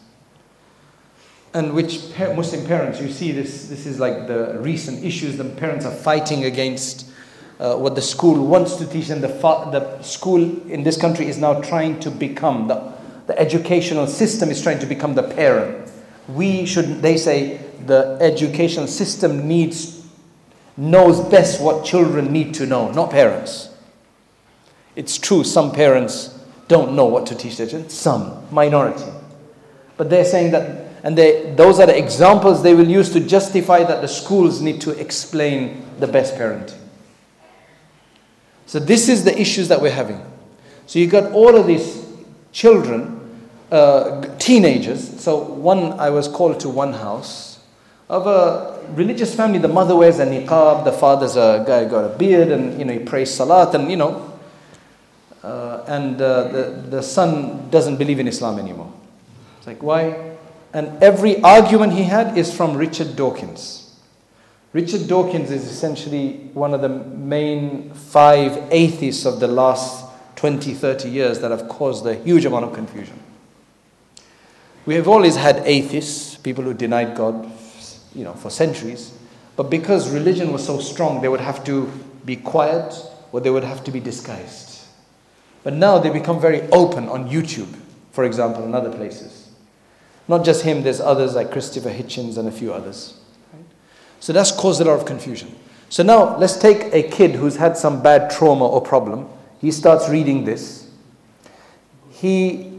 [1.54, 5.86] and which Muslim parents, you see this, this is like the recent issues, the parents
[5.86, 7.06] are fighting against
[7.58, 11.38] uh, what the school wants to teach, and the, the school in this country is
[11.38, 12.92] now trying to become, the,
[13.26, 15.90] the educational system is trying to become the parent.
[16.28, 20.06] We should, they say, the educational system needs,
[20.76, 23.71] knows best what children need to know, not parents.
[24.96, 29.10] It's true, some parents don't know what to teach their children, some, minority.
[29.96, 33.82] But they're saying that and they, those are the examples they will use to justify
[33.82, 36.78] that the schools need to explain the best parenting.
[38.66, 40.24] So, this is the issues that we're having.
[40.86, 42.06] So, you got all of these
[42.52, 43.20] children,
[43.70, 45.20] uh, teenagers.
[45.20, 47.58] So, one, I was called to one house
[48.08, 49.58] of a religious family.
[49.58, 52.92] The mother wears a niqab, the father's a guy got a beard, and you know,
[52.92, 54.31] he prays salat, and you know,
[55.42, 58.92] uh, and uh, the, the son doesn't believe in Islam anymore.
[59.58, 60.36] It's like, why?
[60.72, 63.82] And every argument he had is from Richard Dawkins.
[64.72, 71.10] Richard Dawkins is essentially one of the main five atheists of the last 20, 30
[71.10, 73.18] years that have caused a huge amount of confusion.
[74.86, 77.48] We have always had atheists, people who denied God,
[78.14, 79.12] you know, for centuries.
[79.56, 81.86] But because religion was so strong, they would have to
[82.24, 82.94] be quiet
[83.30, 84.71] or they would have to be disguised.
[85.62, 87.72] But now they become very open on YouTube,
[88.10, 89.50] for example, and other places.
[90.28, 93.18] Not just him, there's others like Christopher Hitchens and a few others.
[94.20, 95.54] So that's caused a lot of confusion.
[95.88, 99.28] So now let's take a kid who's had some bad trauma or problem.
[99.60, 100.88] He starts reading this.
[102.12, 102.72] He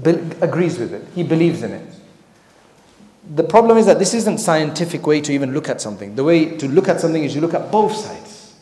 [0.00, 1.04] be- agrees with it.
[1.14, 1.88] He believes in it.
[3.34, 6.14] The problem is that this isn't scientific way to even look at something.
[6.14, 8.54] The way to look at something is you look at both sides.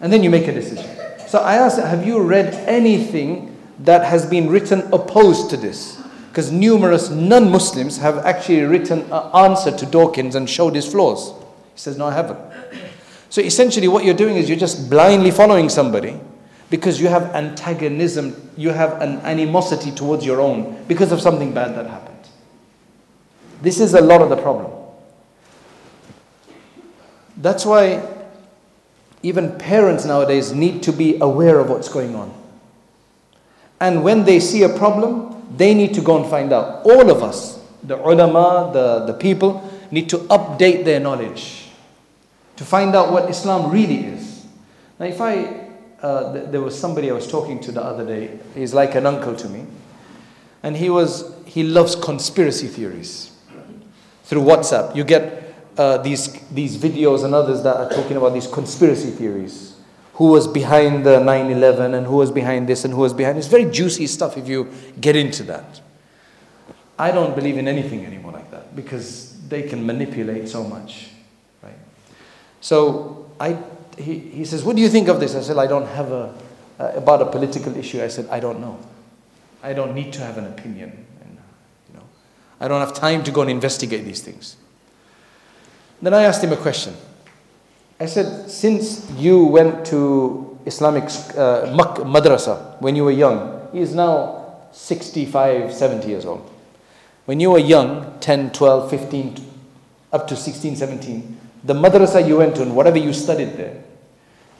[0.00, 0.88] And then you make a decision.
[1.32, 5.98] So I asked, have you read anything that has been written opposed to this?
[6.28, 11.30] Because numerous non Muslims have actually written an answer to Dawkins and showed his flaws.
[11.72, 12.38] He says, No, I haven't.
[13.30, 16.20] So essentially, what you're doing is you're just blindly following somebody
[16.68, 21.74] because you have antagonism, you have an animosity towards your own because of something bad
[21.76, 22.28] that happened.
[23.62, 24.70] This is a lot of the problem.
[27.38, 28.06] That's why
[29.22, 32.32] even parents nowadays need to be aware of what's going on.
[33.80, 36.84] And when they see a problem, they need to go and find out.
[36.84, 41.68] All of us, the ulama, the, the people, need to update their knowledge
[42.56, 44.46] to find out what Islam really is.
[44.98, 45.68] Now, if I,
[46.00, 49.06] uh, th- there was somebody I was talking to the other day, he's like an
[49.06, 49.66] uncle to me,
[50.62, 53.36] and he was, he loves conspiracy theories
[54.24, 54.94] through WhatsApp.
[54.94, 59.76] You get uh, these, these videos and others that are talking about these conspiracy theories.
[60.14, 63.38] Who was behind the 9 11 and who was behind this and who was behind
[63.38, 65.80] It's very juicy stuff if you get into that.
[66.98, 71.08] I don't believe in anything anymore like that because they can manipulate so much.
[71.62, 71.74] Right?
[72.60, 73.58] So I,
[73.96, 75.34] he, he says, What do you think of this?
[75.34, 76.34] I said, I don't have a,
[76.78, 78.02] uh, about a political issue.
[78.02, 78.78] I said, I don't know.
[79.62, 81.06] I don't need to have an opinion.
[81.22, 81.38] And,
[81.88, 82.04] you know,
[82.60, 84.56] I don't have time to go and investigate these things.
[86.02, 86.94] Then I asked him a question.
[88.00, 91.70] I said, since you went to Islamic uh,
[92.02, 96.50] madrasa when you were young, he is now 65, 70 years old.
[97.26, 99.36] When you were young, 10, 12, 15,
[100.12, 103.84] up to 16, 17, the madrasa you went to and whatever you studied there,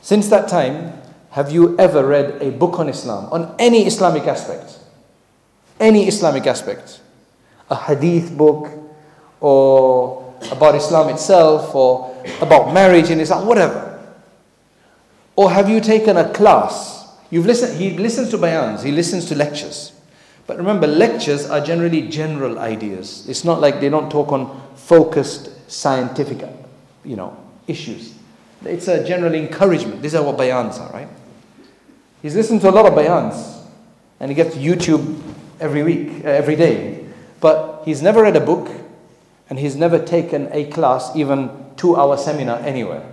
[0.00, 0.92] since that time,
[1.30, 4.78] have you ever read a book on Islam, on any Islamic aspect?
[5.80, 7.00] Any Islamic aspect?
[7.70, 8.70] A hadith book
[9.40, 14.00] or about Islam itself or about marriage in Islam, whatever?
[15.36, 17.08] Or have you taken a class?
[17.30, 19.92] You've listened, he listens to bayans, he listens to lectures.
[20.46, 23.28] But remember, lectures are generally general ideas.
[23.28, 26.46] It's not like they don't talk on focused scientific,
[27.04, 28.14] you know, issues.
[28.64, 30.02] It's a general encouragement.
[30.02, 31.08] These are what bayans are, right?
[32.20, 33.64] He's listened to a lot of bayans,
[34.20, 35.20] and he gets YouTube
[35.58, 37.06] every week, uh, every day.
[37.40, 38.68] But he's never read a book,
[39.52, 43.04] and he's never taken a class, even two hour seminar anywhere.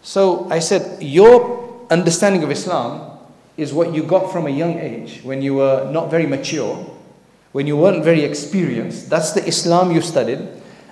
[0.00, 3.18] So I said, Your understanding of Islam
[3.56, 6.76] is what you got from a young age when you were not very mature,
[7.50, 9.10] when you weren't very experienced.
[9.10, 10.46] That's the Islam you studied,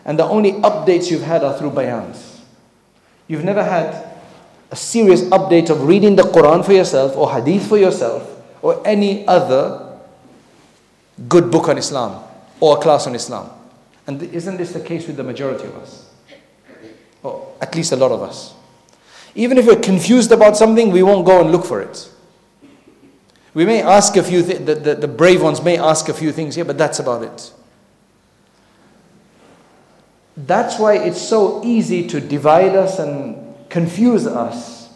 [0.04, 2.40] and the only updates you've had are through bayans.
[3.28, 4.11] You've never had
[4.72, 8.28] a serious update of reading the Quran for yourself or Hadith for yourself
[8.61, 10.00] or any other
[11.28, 12.25] good book on Islam
[12.61, 13.51] or a class on Islam.
[14.07, 16.09] And isn't this the case with the majority of us?
[17.23, 18.55] Or at least a lot of us.
[19.35, 22.11] Even if we're confused about something, we won't go and look for it.
[23.53, 26.31] We may ask a few things, the, the, the brave ones may ask a few
[26.31, 27.53] things here, but that's about it.
[30.37, 34.90] That's why it's so easy to divide us and confuse us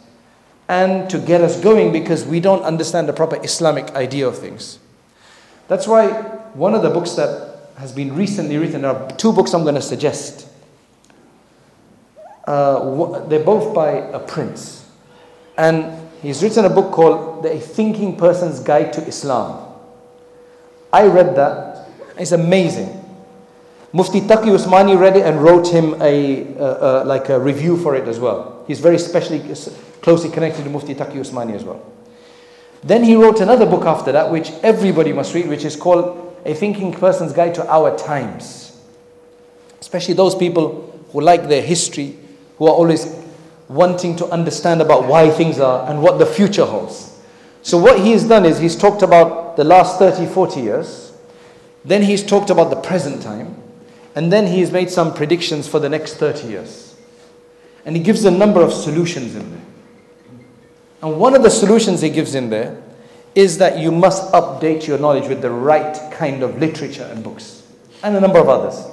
[0.68, 4.78] and to get us going because we don't understand the proper Islamic idea of things.
[5.68, 6.10] That's why
[6.52, 7.49] one of the books that
[7.80, 8.82] has been recently written.
[8.82, 10.46] There are two books I'm going to suggest.
[12.44, 14.86] Uh, they're both by a prince.
[15.56, 19.66] And he's written a book called The Thinking Person's Guide to Islam.
[20.92, 21.88] I read that.
[22.18, 22.96] It's amazing.
[23.94, 27.96] Mufti Taqi Usmani read it and wrote him a, uh, uh, like a review for
[27.96, 28.62] it as well.
[28.66, 29.40] He's very specially
[30.02, 31.82] closely connected to Mufti Taqi Usmani as well.
[32.82, 36.54] Then he wrote another book after that, which everybody must read, which is called a
[36.54, 38.80] thinking person's guide to our times.
[39.80, 42.16] Especially those people who like their history,
[42.58, 43.16] who are always
[43.68, 47.18] wanting to understand about why things are and what the future holds.
[47.62, 51.12] So, what he's done is he's talked about the last 30, 40 years,
[51.84, 53.56] then he's talked about the present time,
[54.14, 56.96] and then he's made some predictions for the next 30 years.
[57.84, 59.62] And he gives a number of solutions in there.
[61.02, 62.82] And one of the solutions he gives in there
[63.40, 67.62] is that you must update your knowledge with the right kind of literature and books,
[68.02, 68.86] and a number of others.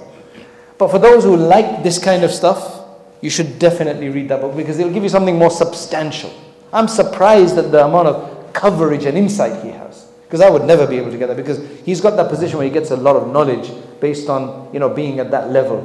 [0.77, 2.85] But for those who like this kind of stuff,
[3.19, 6.31] you should definitely read that book because it'll give you something more substantial.
[6.71, 10.87] I'm surprised at the amount of coverage and insight he has because I would never
[10.87, 13.17] be able to get that because he's got that position where he gets a lot
[13.17, 15.81] of knowledge based on you know being at that level.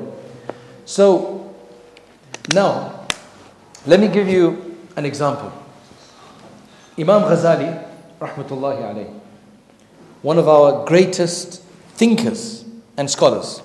[0.85, 1.53] So
[2.55, 3.07] now,
[3.87, 5.53] let me give you an example.
[6.97, 7.92] Imam Ghazali
[8.23, 9.21] rahmatullahi alayhi,
[10.23, 11.63] one of our greatest
[11.95, 12.65] thinkers
[12.97, 13.63] and scholars.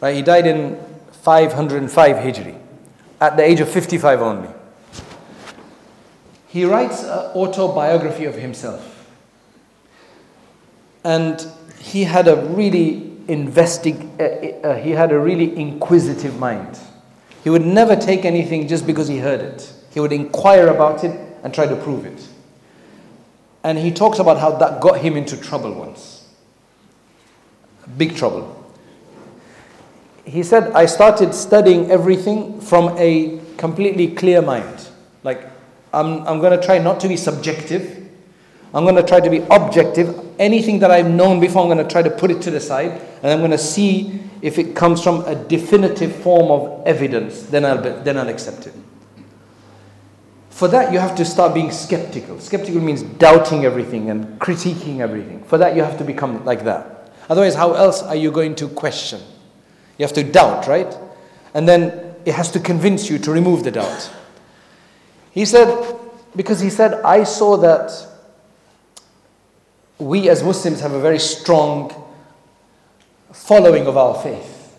[0.00, 0.16] Right?
[0.16, 0.78] He died in
[1.12, 2.58] 505 Hijri,
[3.20, 4.48] at the age of 55 only.
[6.48, 9.08] He writes an autobiography of himself.
[11.04, 11.46] And
[11.78, 16.78] he had a really investig- uh, uh, he had a really inquisitive mind.
[17.44, 19.72] He would never take anything just because he heard it.
[19.92, 22.26] He would inquire about it and try to prove it.
[23.62, 26.28] And he talks about how that got him into trouble once.
[27.96, 28.56] Big trouble.
[30.24, 34.88] He said, I started studying everything from a completely clear mind.
[35.24, 35.50] Like,
[35.92, 38.08] I'm, I'm going to try not to be subjective.
[38.72, 40.26] I'm going to try to be objective.
[40.38, 43.00] Anything that I've known before, I'm going to try to put it to the side.
[43.22, 47.42] And I'm going to see if it comes from a definitive form of evidence.
[47.42, 48.74] Then I'll, be, then I'll accept it.
[50.60, 52.38] For that, you have to start being skeptical.
[52.38, 55.42] Skeptical means doubting everything and critiquing everything.
[55.44, 57.14] For that, you have to become like that.
[57.30, 59.22] Otherwise, how else are you going to question?
[59.96, 60.94] You have to doubt, right?
[61.54, 64.12] And then it has to convince you to remove the doubt.
[65.30, 65.96] He said,
[66.36, 67.90] because he said, I saw that
[69.98, 71.90] we as Muslims have a very strong
[73.32, 74.76] following of our faith.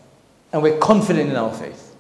[0.54, 1.96] And we're confident in our faith.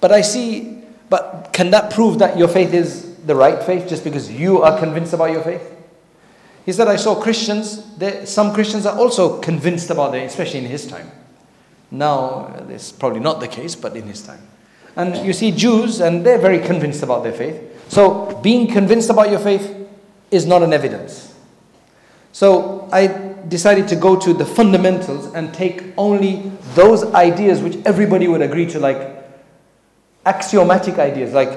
[0.00, 0.79] But I see
[1.10, 4.78] but can that prove that your faith is the right faith just because you are
[4.78, 5.76] convinced about your faith?
[6.64, 7.84] He said, I saw Christians,
[8.24, 11.10] some Christians are also convinced about it, especially in his time.
[11.90, 14.46] Now, it's probably not the case, but in his time.
[14.94, 17.60] And you see Jews, and they're very convinced about their faith.
[17.88, 19.74] So, being convinced about your faith
[20.30, 21.34] is not an evidence.
[22.32, 23.08] So, I
[23.48, 28.66] decided to go to the fundamentals and take only those ideas which everybody would agree
[28.66, 29.19] to, like
[30.26, 31.48] axiomatic ideas like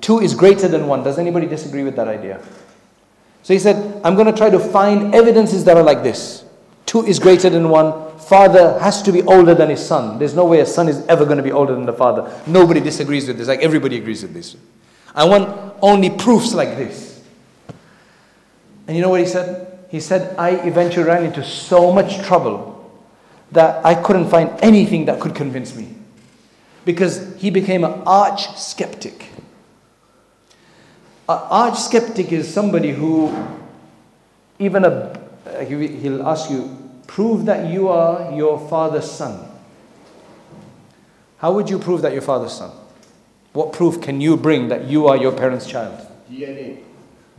[0.00, 1.02] two is greater than one.
[1.02, 2.40] Does anybody disagree with that idea?
[3.42, 6.44] So he said, I'm going to try to find evidences that are like this.
[6.84, 8.18] Two is greater than one.
[8.18, 10.18] Father has to be older than his son.
[10.18, 12.30] There's no way a son is ever going to be older than the father.
[12.46, 13.48] Nobody disagrees with this.
[13.48, 14.56] Like everybody agrees with this.
[15.14, 17.22] I want only proofs like this.
[18.86, 19.78] And you know what he said?
[19.88, 22.72] He said, I eventually ran into so much trouble
[23.52, 25.95] that I couldn't find anything that could convince me
[26.86, 29.26] because he became an arch skeptic.
[31.28, 33.34] An arch skeptic is somebody who,
[34.60, 39.48] even a, uh, he'll ask you, prove that you are your father's son.
[41.38, 42.70] How would you prove that your father's son?
[43.52, 46.06] What proof can you bring that you are your parents' child?
[46.30, 46.78] DNA.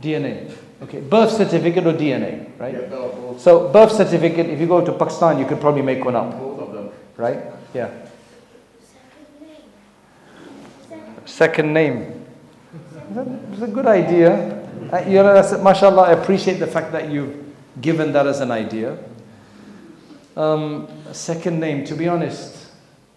[0.02, 0.54] DNA.
[0.82, 2.74] Okay, birth certificate or DNA, right?
[2.74, 6.38] Yeah, so birth certificate, if you go to Pakistan, you could probably make one up.
[6.38, 6.90] Both of them.
[7.16, 7.42] Right?
[7.72, 7.90] Yeah.
[11.28, 12.24] Second name.
[13.52, 14.58] It's a good idea.
[14.92, 17.36] Uh, you know, that's, mashallah, I appreciate the fact that you've
[17.80, 18.98] given that as an idea.
[20.36, 22.66] Um, second name, to be honest,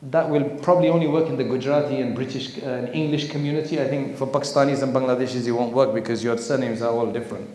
[0.04, 3.80] that will probably only work in the Gujarati and British uh, and English community.
[3.80, 7.50] I think for Pakistanis and Bangladeshis it won't work because your surnames are all different.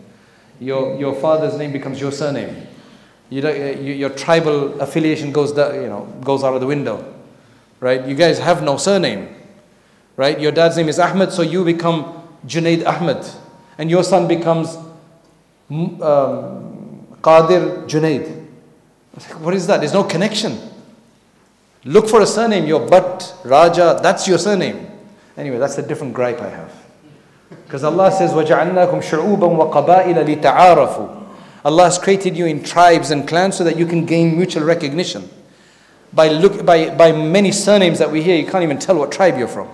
[0.59, 2.65] Your, your father's name becomes your surname.
[3.29, 7.13] You uh, you, your tribal affiliation goes, you know, goes out of the window.
[7.81, 8.07] Right?
[8.07, 9.36] You guys have no surname
[10.16, 10.38] right?
[10.40, 13.24] Your dad's name is Ahmed, so you become Junaid Ahmed,
[13.78, 14.76] and your son becomes
[15.70, 18.46] um, Qadir Junaid.
[19.40, 19.78] What is that?
[19.78, 20.58] There's no connection.
[21.84, 24.88] Look for a surname, your Bhatt, Raja, that's your surname.
[25.36, 26.72] Anyway, that's a different gripe I have.
[27.50, 31.18] Because Allah says, وَجَعَلْنَاكُمْ شُعُوبًا وَقَبَائِلَ لِتَعَارَفُوا
[31.64, 35.28] Allah has created you in tribes and clans so that you can gain mutual recognition.
[36.12, 39.38] By, look, by, by many surnames that we hear, you can't even tell what tribe
[39.38, 39.68] you're from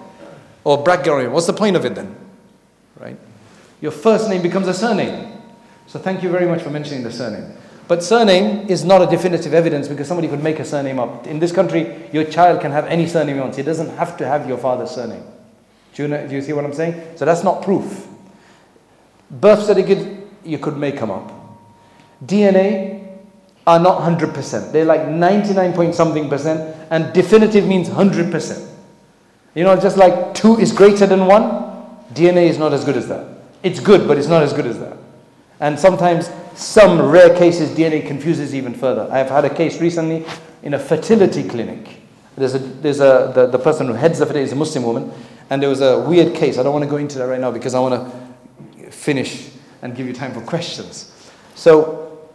[0.63, 1.31] or background.
[1.33, 2.15] What's the point of it then?
[2.99, 3.17] Right?
[3.81, 5.41] Your first name becomes a surname.
[5.87, 7.55] So thank you very much for mentioning the surname.
[7.87, 11.27] But surname is not a definitive evidence because somebody could make a surname up.
[11.27, 13.57] In this country, your child can have any surname he wants.
[13.57, 15.23] He doesn't have to have your father's surname.
[15.93, 17.17] Do you, know, do you see what I'm saying?
[17.17, 18.07] So that's not proof.
[19.29, 21.31] Birth certificate, you could make them up.
[22.25, 23.05] DNA
[23.67, 24.71] are not 100%.
[24.71, 28.72] They're like 99 point something percent, and definitive means 100%.
[29.55, 31.41] You know, just like two is greater than one,
[32.13, 33.27] DNA is not as good as that.
[33.61, 34.97] It's good, but it's not as good as that.
[35.59, 39.07] And sometimes, some rare cases, DNA confuses even further.
[39.11, 40.25] I've had a case recently
[40.61, 42.01] in a fertility clinic.
[42.35, 45.11] There's a, there's a, the, the person who heads the fertility is a Muslim woman,
[45.49, 46.57] and there was a weird case.
[46.57, 49.49] I don't want to go into that right now because I want to finish
[49.81, 51.11] and give you time for questions.
[51.55, 52.27] So,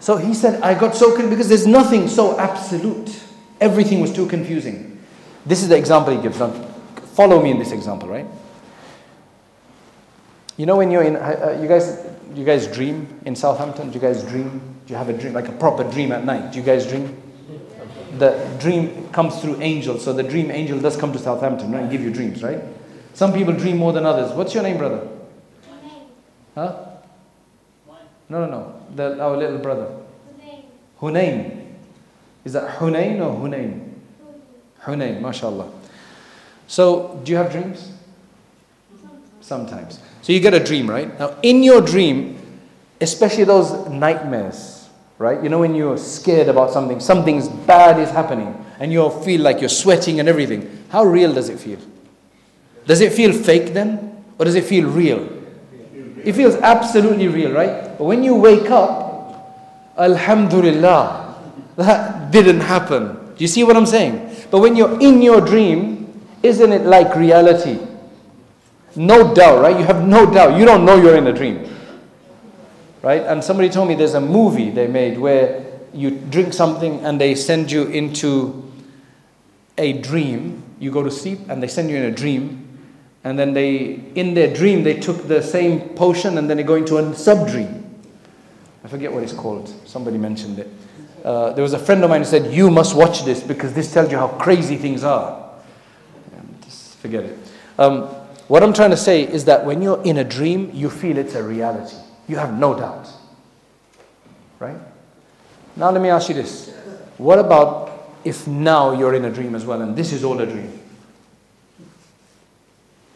[0.00, 3.22] so he said, I got so confused because there's nothing so absolute.
[3.60, 4.93] Everything was too confusing.
[5.46, 6.38] This is the example he gives.
[6.38, 6.50] Now,
[7.14, 8.26] follow me in this example, right?
[10.56, 13.88] You know when you're in, uh, you guys, you guys dream in Southampton?
[13.88, 14.60] Do you guys dream?
[14.86, 16.52] Do you have a dream, like a proper dream at night?
[16.52, 17.20] Do you guys dream?
[18.18, 21.90] The dream comes through angels, so the dream angel does come to Southampton, right, and
[21.90, 22.62] give you dreams, right?
[23.12, 24.32] Some people dream more than others.
[24.32, 25.08] What's your name, brother?
[26.54, 26.86] Huh?
[28.28, 28.80] No, no, no.
[28.94, 29.96] The, our little brother.
[31.00, 31.74] Hunayn.
[32.44, 33.83] Is that Hunayn or Hunayn?
[34.84, 35.70] Hunayn, mashallah.
[36.66, 37.92] So, do you have dreams?
[39.40, 40.00] Sometimes.
[40.22, 41.18] So you get a dream, right?
[41.18, 42.40] Now, in your dream,
[43.00, 45.42] especially those nightmares, right?
[45.42, 49.60] You know, when you're scared about something, something's bad is happening, and you feel like
[49.60, 50.84] you're sweating and everything.
[50.88, 51.78] How real does it feel?
[52.86, 54.24] Does it feel fake then?
[54.38, 55.28] Or does it feel real?
[56.24, 57.96] It feels absolutely real, right?
[57.98, 61.36] But when you wake up, Alhamdulillah,
[61.76, 63.34] that didn't happen.
[63.36, 64.33] Do you see what I'm saying?
[64.54, 67.76] But when you're in your dream, isn't it like reality?
[68.94, 69.76] No doubt, right?
[69.76, 70.56] You have no doubt.
[70.56, 71.68] You don't know you're in a dream.
[73.02, 73.22] Right?
[73.22, 77.34] And somebody told me there's a movie they made where you drink something and they
[77.34, 78.70] send you into
[79.76, 80.62] a dream.
[80.78, 82.78] You go to sleep and they send you in a dream
[83.24, 86.76] and then they, in their dream, they took the same potion and then they go
[86.76, 87.92] into a sub dream.
[88.84, 89.74] I forget what it's called.
[89.84, 90.70] Somebody mentioned it.
[91.24, 93.92] Uh, there was a friend of mine who said, You must watch this because this
[93.92, 95.50] tells you how crazy things are.
[96.32, 97.38] Yeah, just forget it.
[97.78, 98.02] Um,
[98.46, 101.34] what I'm trying to say is that when you're in a dream, you feel it's
[101.34, 101.96] a reality.
[102.28, 103.08] You have no doubt.
[104.58, 104.76] Right?
[105.76, 106.74] Now, let me ask you this.
[107.16, 110.46] What about if now you're in a dream as well and this is all a
[110.46, 110.78] dream?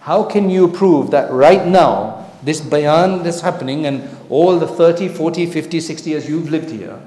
[0.01, 5.09] How can you prove that right now, this bayan that's happening and all the 30,
[5.09, 6.99] 40, 50, 60 years you've lived here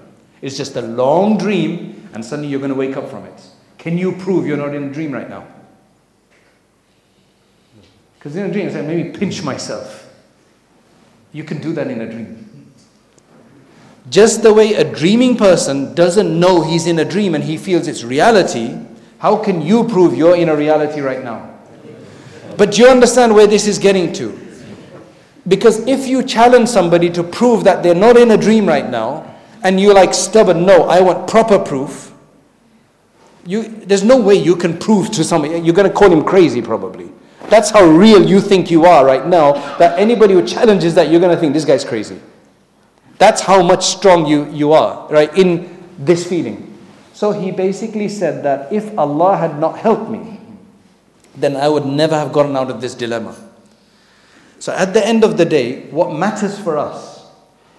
[0.41, 3.41] is just a long dream and suddenly you're going to wake up from it?
[3.77, 5.47] Can you prove you're not in a dream right now?
[8.17, 10.13] Because in a dream, I say, maybe pinch myself.
[11.33, 12.71] You can do that in a dream.
[14.09, 17.87] Just the way a dreaming person doesn't know he's in a dream and he feels
[17.87, 18.77] it's reality,
[19.19, 21.57] how can you prove you're in a reality right now?
[22.57, 24.37] But do you understand where this is getting to?
[25.47, 29.30] Because if you challenge somebody to prove that they're not in a dream right now,
[29.63, 32.13] and you're like stubborn, no, I want proper proof.
[33.45, 36.61] You, there's no way you can prove to somebody, you're going to call him crazy
[36.61, 37.11] probably.
[37.49, 41.19] That's how real you think you are right now, that anybody who challenges that, you're
[41.19, 42.19] going to think this guy's crazy.
[43.17, 46.77] That's how much strong you, you are, right, in this feeling.
[47.13, 50.39] So he basically said that if Allah had not helped me,
[51.35, 53.35] then I would never have gotten out of this dilemma.
[54.59, 57.10] So at the end of the day, what matters for us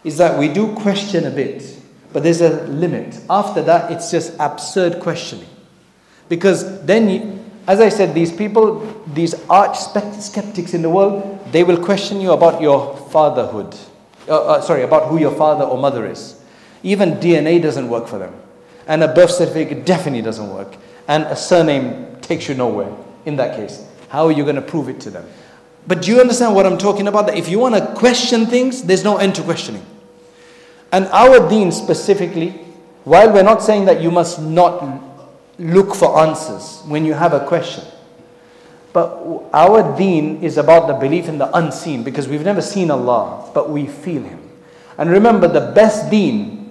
[0.04, 1.78] is that we do question a bit,
[2.12, 3.20] but there's a limit.
[3.30, 5.48] After that, it's just absurd questioning.
[6.28, 8.80] Because then, as I said, these people,
[9.12, 13.76] these arch skeptics in the world, they will question you about your fatherhood.
[14.28, 16.40] Uh, uh, sorry, about who your father or mother is.
[16.82, 18.34] Even DNA doesn't work for them.
[18.86, 20.76] And a birth certificate definitely doesn't work.
[21.06, 22.92] And a surname takes you nowhere
[23.24, 23.86] in that case?
[24.08, 25.26] How are you going to prove it to them?
[25.86, 27.26] But do you understand what I'm talking about?
[27.26, 29.84] That if you want to question things, there's no end to questioning.
[30.92, 32.50] And our deen specifically,
[33.04, 35.02] while we're not saying that you must not
[35.58, 37.84] look for answers when you have a question,
[38.92, 43.50] but our deen is about the belief in the unseen because we've never seen Allah,
[43.54, 44.50] but we feel Him.
[44.98, 46.70] And remember, the best deen,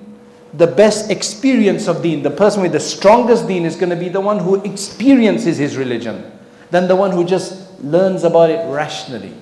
[0.53, 4.09] the best experience of deen, the person with the strongest deen is going to be
[4.09, 6.31] the one who experiences his religion
[6.69, 9.33] than the one who just learns about it rationally.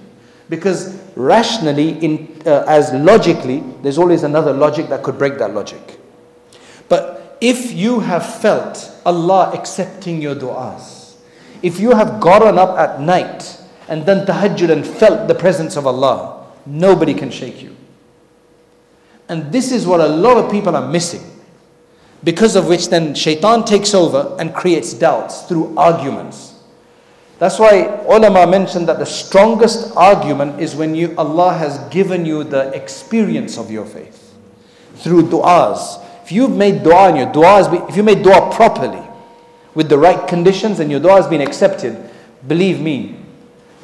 [0.50, 6.00] Because rationally, in, uh, as logically, there's always another logic that could break that logic.
[6.88, 11.16] But if you have felt Allah accepting your du'as,
[11.62, 15.86] if you have gotten up at night and done tahajjud and felt the presence of
[15.86, 17.76] Allah, nobody can shake you.
[19.28, 21.22] And this is what a lot of people are missing.
[22.24, 26.49] Because of which then shaitan takes over and creates doubts through arguments.
[27.40, 32.44] That's why ulama mentioned that the strongest argument is when you Allah has given you
[32.44, 34.36] the experience of your faith
[34.96, 36.04] through du'as.
[36.24, 39.02] If you've made dua and your dua has if you made dua properly
[39.74, 41.98] with the right conditions and your dua has been accepted,
[42.46, 43.16] believe me,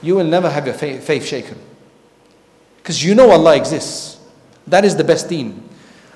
[0.03, 1.58] you will never have your faith, faith shaken.
[2.78, 4.20] Because you know Allah exists.
[4.68, 5.64] That is the best deen.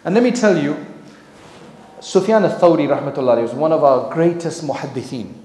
[0.04, 0.86] And let me tell you,
[2.02, 5.39] Sufyan al-Thawri rahmatullah was one of our greatest muhaddithin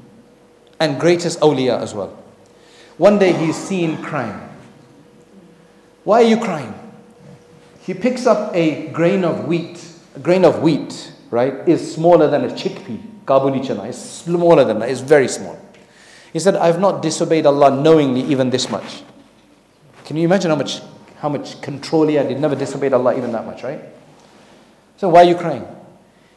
[0.81, 2.17] and greatest awliya as well.
[2.99, 4.41] One day he's seen crying.
[6.05, 6.75] Why are you crying?
[7.81, 9.85] He picks up a grain of wheat.
[10.17, 13.03] A grain of wheat, right, is smaller than a chickpea.
[13.25, 15.59] Kabuli chana is smaller than that, it's very small.
[16.33, 19.03] He said, I've not disobeyed Allah knowingly even this much.
[20.05, 20.83] Can you imagine how much
[21.19, 22.29] how much control he had?
[22.29, 23.81] He never disobeyed Allah even that much, right?
[24.99, 25.67] So why are you crying?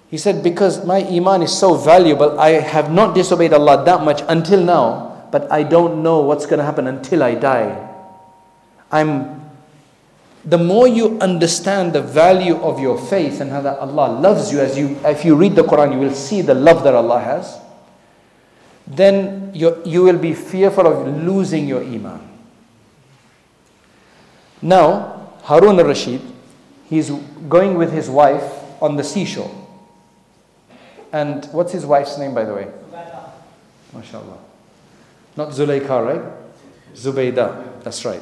[0.09, 4.21] He said, Because my iman is so valuable, I have not disobeyed Allah that much
[4.27, 7.83] until now, but I don't know what's going to happen until I die.
[8.91, 9.37] I'm
[10.45, 14.61] the more you understand the value of your faith and how that Allah loves you,
[14.61, 17.59] as you if you read the Quran, you will see the love that Allah has,
[18.87, 22.21] then you, you will be fearful of losing your iman.
[24.61, 26.21] Now, Harun al-Rashid,
[26.85, 27.09] he's
[27.49, 28.49] going with his wife
[28.81, 29.66] on the seashore.
[31.17, 32.67] And what's his wife's name, by the way?
[33.95, 34.37] MashaAllah.
[35.35, 36.21] Not Zulaykha, right?
[36.93, 37.81] Zubaydah.
[37.83, 38.21] That's right.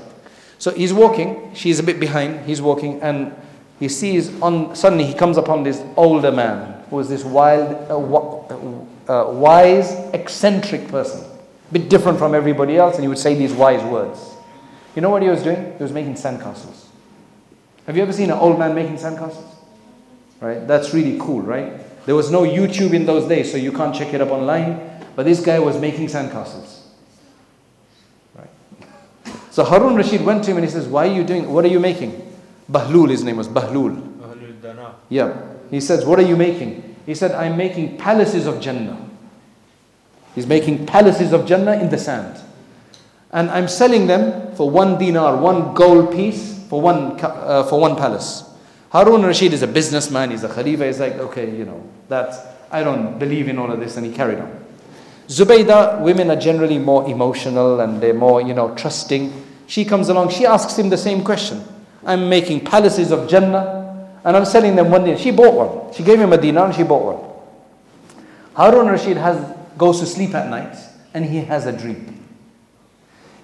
[0.59, 3.35] So he's walking, she's a bit behind, he's walking, and
[3.81, 9.11] he sees on suddenly he comes upon this older man who is this wild, uh,
[9.11, 11.19] uh, wise, eccentric person,
[11.69, 14.35] a bit different from everybody else, and he would say these wise words.
[14.95, 15.73] You know what he was doing?
[15.77, 16.85] He was making sandcastles.
[17.87, 19.53] Have you ever seen an old man making sandcastles?
[20.39, 20.65] Right?
[20.65, 21.73] That's really cool, right?
[22.05, 24.91] There was no YouTube in those days, so you can't check it up online.
[25.15, 26.81] But this guy was making sandcastles.
[28.35, 28.49] Right?
[29.51, 31.69] So Harun Rashid went to him and he says, Why are you doing, what are
[31.69, 32.21] you making?
[32.69, 33.95] Bahlul, his name was Bahlul.
[34.19, 34.95] Bahlul Dana.
[35.09, 35.53] Yeah.
[35.71, 36.95] He says, What are you making?
[37.05, 39.09] He said, I'm making palaces of Jannah.
[40.33, 42.41] He's making palaces of Jannah in the sand.
[43.31, 47.95] And I'm selling them for one dinar, one gold piece for one, uh, for one
[47.95, 48.43] palace.
[48.95, 50.85] Harun Rashid is a businessman, he's a Khalifa.
[50.85, 52.37] He's like, okay, you know, that's,
[52.71, 53.97] I don't believe in all of this.
[53.97, 54.65] And he carried on.
[55.27, 59.33] Zubaydah, women are generally more emotional and they're more, you know, trusting.
[59.67, 61.61] She comes along, she asks him the same question.
[62.05, 65.19] I'm making palaces of Jannah and I'm selling them one dinar.
[65.19, 65.93] She bought one.
[65.93, 68.23] She gave him a dinar and she bought one.
[68.53, 70.77] Harun Rashid has, goes to sleep at night
[71.13, 72.25] and he has a dream.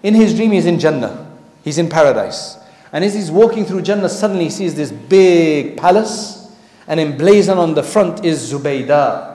[0.02, 1.30] In his dream, he's in Jannah,
[1.66, 2.58] he's in paradise.
[2.92, 6.54] And as he's walking through Jannah, suddenly he sees this big palace,
[6.88, 9.32] and emblazoned on the front is Zubaydah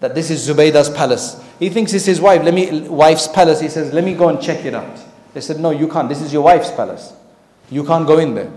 [0.00, 1.42] that this is Zubaydah's palace.
[1.58, 3.60] He thinks it's his wife, let me, wife's palace.
[3.60, 4.98] He says, let me go and check it out.
[5.34, 6.08] They said, no, you can't.
[6.08, 7.12] This is your wife's palace.
[7.70, 8.50] You can't go in there.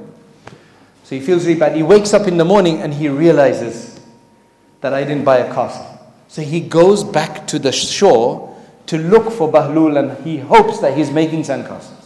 [1.04, 1.76] So he feels really bad.
[1.76, 4.00] He wakes up in the morning and he realizes
[4.80, 5.86] that I didn't buy a castle.
[6.30, 8.58] So he goes back to the shore
[8.88, 12.03] to look for Bahlul and he hopes that he's making sandcastles.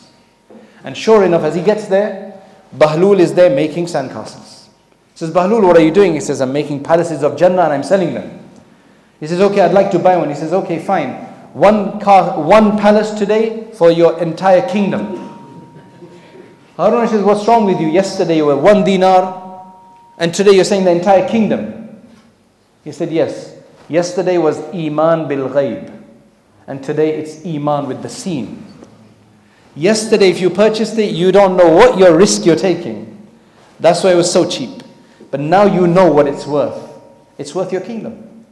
[0.88, 2.42] And sure enough, as he gets there,
[2.74, 4.68] Bahlul is there making sandcastles.
[5.12, 6.14] He says, Bahlul, what are you doing?
[6.14, 8.50] He says, I'm making palaces of Jannah and I'm selling them.
[9.20, 10.30] He says, okay, I'd like to buy one.
[10.30, 11.10] He says, okay, fine.
[11.52, 15.18] One car, one palace today for your entire kingdom.
[16.78, 17.88] Harun says, what's wrong with you?
[17.88, 19.74] Yesterday you were one dinar,
[20.18, 22.02] and today you're saying the entire kingdom.
[22.86, 23.58] He said, yes.
[23.90, 26.02] Yesterday was Iman bil ghaib,
[26.66, 28.67] and today it's Iman with the seen.
[29.78, 33.28] Yesterday, if you purchased it, you don't know what your risk you're taking.
[33.80, 34.82] That's why it was so cheap.
[35.30, 37.00] But now you know what it's worth.
[37.38, 38.46] It's worth your kingdom.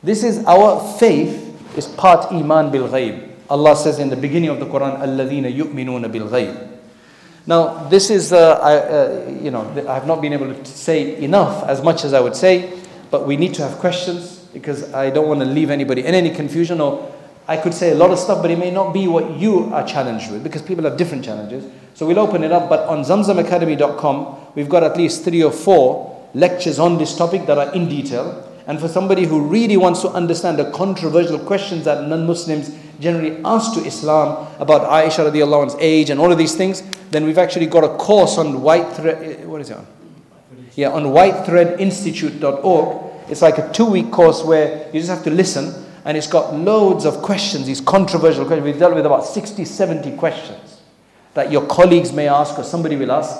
[0.00, 1.40] This is our faith
[1.76, 3.30] is part iman bil ghaib.
[3.50, 6.68] Allah says in the beginning of the Quran, "Alladhina yu'minuna bil ghaib."
[7.48, 11.16] Now, this is, uh, I, uh, you know, I have not been able to say
[11.16, 12.70] enough as much as I would say,
[13.10, 16.30] but we need to have questions because I don't want to leave anybody in any
[16.30, 16.80] confusion.
[16.80, 17.12] Or
[17.46, 19.86] I could say a lot of stuff, but it may not be what you are
[19.86, 21.70] challenged with because people have different challenges.
[21.92, 22.70] So we'll open it up.
[22.70, 27.58] But on zamzamacademy.com, we've got at least three or four lectures on this topic that
[27.58, 28.50] are in detail.
[28.66, 33.74] And for somebody who really wants to understand the controversial questions that non-Muslims generally ask
[33.74, 37.66] to Islam about Aisha radiallahu anha's age and all of these things, then we've actually
[37.66, 39.86] got a course on white thread, eh, what is it on?
[40.76, 43.02] Yeah, on whitethreadinstitute.org.
[43.28, 47.04] It's like a two-week course where you just have to listen and it's got loads
[47.04, 48.64] of questions, these controversial questions.
[48.64, 50.80] We've dealt with about 60, 70 questions
[51.34, 53.36] that your colleagues may ask or somebody will ask.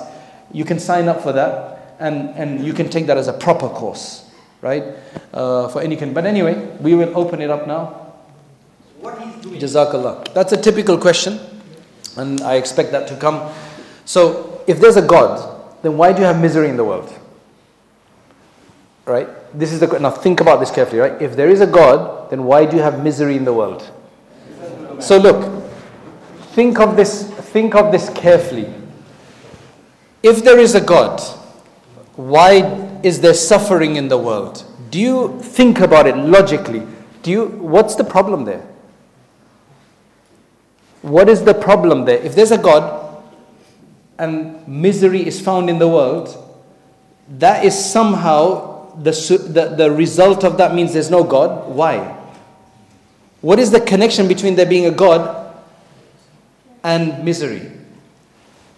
[0.51, 3.69] You can sign up for that and, and you can take that as a proper
[3.69, 4.25] course
[4.65, 4.83] right?
[5.31, 6.11] Uh, for any can.
[6.11, 8.13] But anyway, we will open it up now.
[8.99, 9.61] What he's doing.
[9.61, 10.33] Jazakallah.
[10.33, 11.39] That's a typical question,
[12.17, 13.53] and I expect that to come.
[14.05, 15.37] So, if there's a God,
[15.83, 17.13] then why do you have misery in the world?
[19.05, 19.29] Right?
[19.55, 20.11] This is the now.
[20.11, 20.99] Think about this carefully.
[20.99, 21.21] Right?
[21.21, 23.89] If there is a God, then why do you have misery in the world?
[24.99, 25.63] So look,
[26.53, 27.23] think of this.
[27.23, 28.71] Think of this carefully.
[30.21, 31.21] If there is a God,
[32.15, 34.63] why is there suffering in the world?
[34.89, 36.85] Do you think about it logically?
[37.21, 38.65] Do you, what's the problem there?
[41.01, 42.17] What is the problem there?
[42.17, 43.23] If there's a God
[44.17, 46.35] and misery is found in the world,
[47.37, 51.67] that is somehow the, the, the result of that means there's no God.
[51.69, 52.17] Why?
[53.41, 55.55] What is the connection between there being a God
[56.83, 57.71] and misery?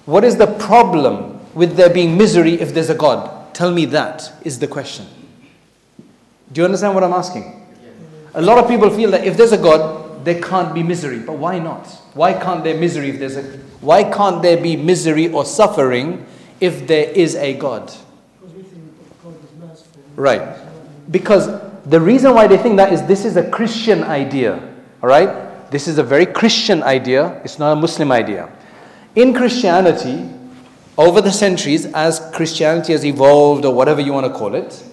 [0.06, 3.54] What is the problem with there being misery if there's a God?
[3.54, 5.06] Tell me that is the question.
[6.52, 7.66] Do you understand what I'm asking?
[8.34, 11.20] A lot of people feel that if there's a God, there can't be misery.
[11.20, 11.88] But why not?
[12.14, 13.44] Why can't there misery if there's a
[13.82, 16.26] why can't there be misery or suffering
[16.60, 17.94] if there is a God?
[20.18, 20.58] Right.
[21.10, 21.48] Because
[21.86, 24.62] the reason why they think that is this is a Christian idea.
[25.02, 25.72] Alright?
[25.72, 28.50] This is a very Christian idea, it's not a Muslim idea.
[29.16, 30.30] In Christianity,
[30.98, 34.84] over the centuries, as Christianity has evolved, or whatever you want to call it,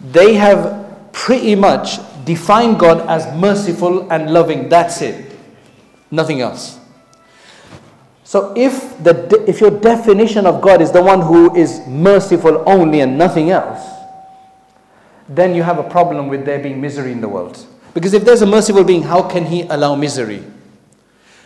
[0.00, 4.68] they have pretty much defined God as merciful and loving.
[4.68, 5.36] That's it.
[6.10, 6.78] Nothing else.
[8.24, 13.00] So if the if your definition of God is the one who is merciful only
[13.00, 13.89] and nothing else,
[15.30, 17.64] then you have a problem with there being misery in the world.
[17.94, 20.44] Because if there's a merciful being, how can he allow misery?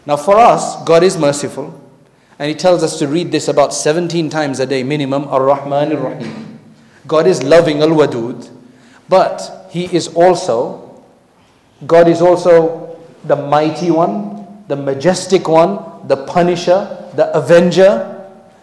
[0.07, 1.81] Now for us, God is merciful.
[2.39, 6.59] And he tells us to read this about 17 times a day minimum, Ar-Rahman Ar-Rahim.
[7.07, 8.51] God is loving Al-Wadud,
[9.09, 11.05] but he is also,
[11.87, 18.11] God is also the mighty one, the majestic one, the punisher, the avenger,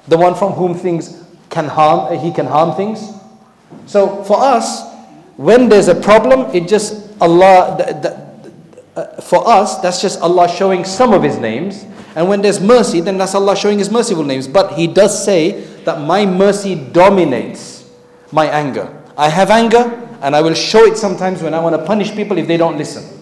[0.07, 3.13] the one from whom things can harm, he can harm things.
[3.85, 4.90] So for us,
[5.37, 10.49] when there's a problem, it just Allah, the, the, uh, for us, that's just Allah
[10.49, 11.85] showing some of His names.
[12.15, 14.47] And when there's mercy, then that's Allah showing His merciful names.
[14.47, 17.89] But He does say that my mercy dominates
[18.31, 18.97] my anger.
[19.17, 22.37] I have anger, and I will show it sometimes when I want to punish people
[22.37, 23.19] if they don't listen.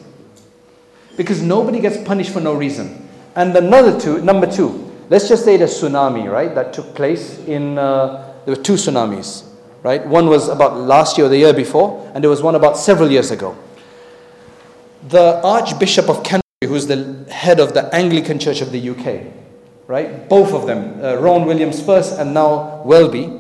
[1.18, 3.08] Because nobody gets punished for no reason.
[3.36, 7.78] And another two, number two, let's just say the tsunami, right, that took place in,
[7.78, 9.49] uh, there were two tsunamis,
[9.84, 10.06] right?
[10.06, 13.12] One was about last year or the year before, and there was one about several
[13.12, 13.58] years ago.
[15.08, 19.32] The Archbishop of Canterbury, who's the head of the Anglican Church of the UK,
[19.88, 20.28] right?
[20.28, 23.40] Both of them, uh, Rowan Williams first and now Welby,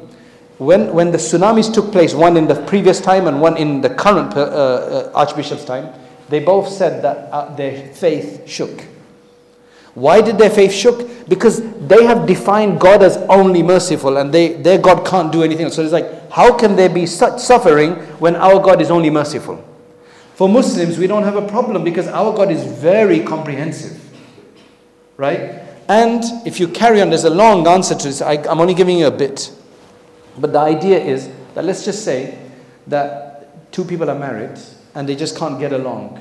[0.57, 3.89] when, when the tsunamis took place, one in the previous time and one in the
[3.89, 5.93] current uh, uh, Archbishop's time,
[6.27, 8.83] they both said that uh, their faith shook.
[9.95, 11.27] Why did their faith shook?
[11.27, 15.69] Because they have defined God as only merciful and they, their God can't do anything.
[15.69, 19.63] So it's like, how can there be such suffering when our God is only merciful?
[20.35, 23.99] For Muslims, we don't have a problem because our God is very comprehensive.
[25.17, 25.63] Right?
[25.89, 28.21] And if you carry on, there's a long answer to this.
[28.21, 29.51] I, I'm only giving you a bit.
[30.37, 32.39] But the idea is that let's just say
[32.87, 34.57] that two people are married
[34.95, 36.19] and they just can't get along.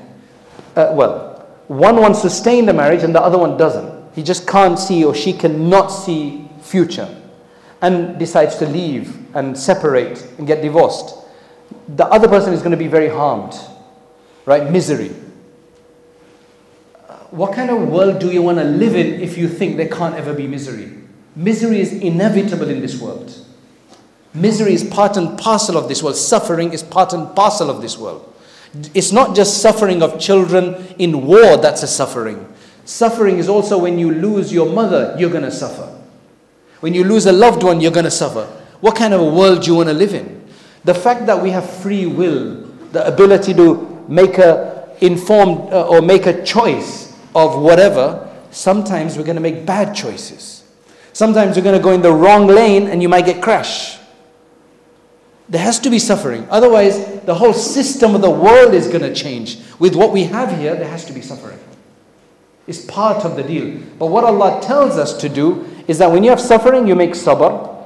[0.75, 1.28] Uh, well,
[1.69, 4.13] one stay in the marriage and the other one doesn't.
[4.13, 7.15] He just can't see or she cannot see future
[7.81, 11.15] and decides to leave and separate and get divorced.
[11.87, 13.55] The other person is going to be very harmed
[14.49, 14.71] right?
[14.71, 15.09] Misery.
[17.29, 20.15] What kind of world do you want to live in if you think there can't
[20.15, 20.91] ever be misery?
[21.35, 23.31] Misery is inevitable in this world.
[24.33, 26.15] Misery is part and parcel of this world.
[26.15, 28.25] Suffering is part and parcel of this world.
[28.93, 32.53] It's not just suffering of children in war that's a suffering.
[32.85, 35.95] Suffering is also when you lose your mother, you're going to suffer.
[36.79, 38.45] When you lose a loved one, you're going to suffer.
[38.81, 40.47] What kind of a world do you want to live in?
[40.85, 42.55] The fact that we have free will,
[42.91, 49.23] the ability to make a informed uh, or make a choice of whatever, sometimes we're
[49.23, 50.63] going to make bad choices.
[51.13, 53.98] Sometimes you're going to go in the wrong lane and you might get crashed.
[55.49, 56.47] There has to be suffering.
[56.49, 59.59] Otherwise, the whole system of the world is going to change.
[59.79, 61.59] With what we have here, there has to be suffering.
[62.67, 63.81] It's part of the deal.
[63.97, 67.11] But what Allah tells us to do is that when you have suffering, you make
[67.11, 67.83] sabr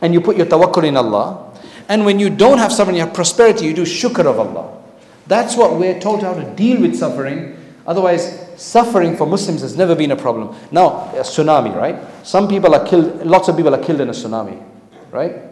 [0.00, 1.52] and you put your tawakkul in Allah.
[1.88, 4.80] And when you don't have suffering, you have prosperity, you do shukr of Allah.
[5.26, 7.56] That's what we're told how to deal with suffering.
[7.88, 10.54] Otherwise, suffering for Muslims has never been a problem.
[10.70, 11.98] Now, a tsunami, right?
[12.24, 14.62] Some people are killed, lots of people are killed in a tsunami,
[15.10, 15.49] right?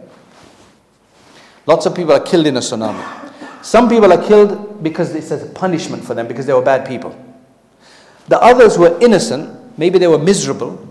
[1.69, 3.63] Lots of people are killed in a tsunami.
[3.63, 7.15] Some people are killed because it's a punishment for them because they were bad people.
[8.29, 10.83] The others were innocent, maybe they were miserable.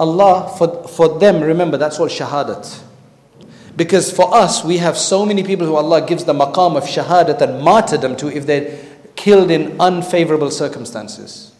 [0.00, 2.82] Allah, for, for them, remember, that's all shahadat.
[3.76, 7.40] Because for us, we have so many people who Allah gives the maqam of shahadat
[7.40, 8.76] and martyrdom to if they're
[9.14, 11.54] killed in unfavorable circumstances.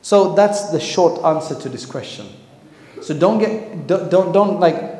[0.00, 2.26] So that's the short answer to this question.
[3.02, 4.97] So don't get, don't, don't like,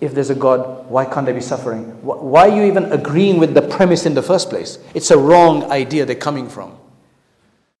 [0.00, 1.84] if there's a God, why can't there be suffering?
[2.02, 4.78] Why are you even agreeing with the premise in the first place?
[4.94, 6.76] It's a wrong idea they're coming from.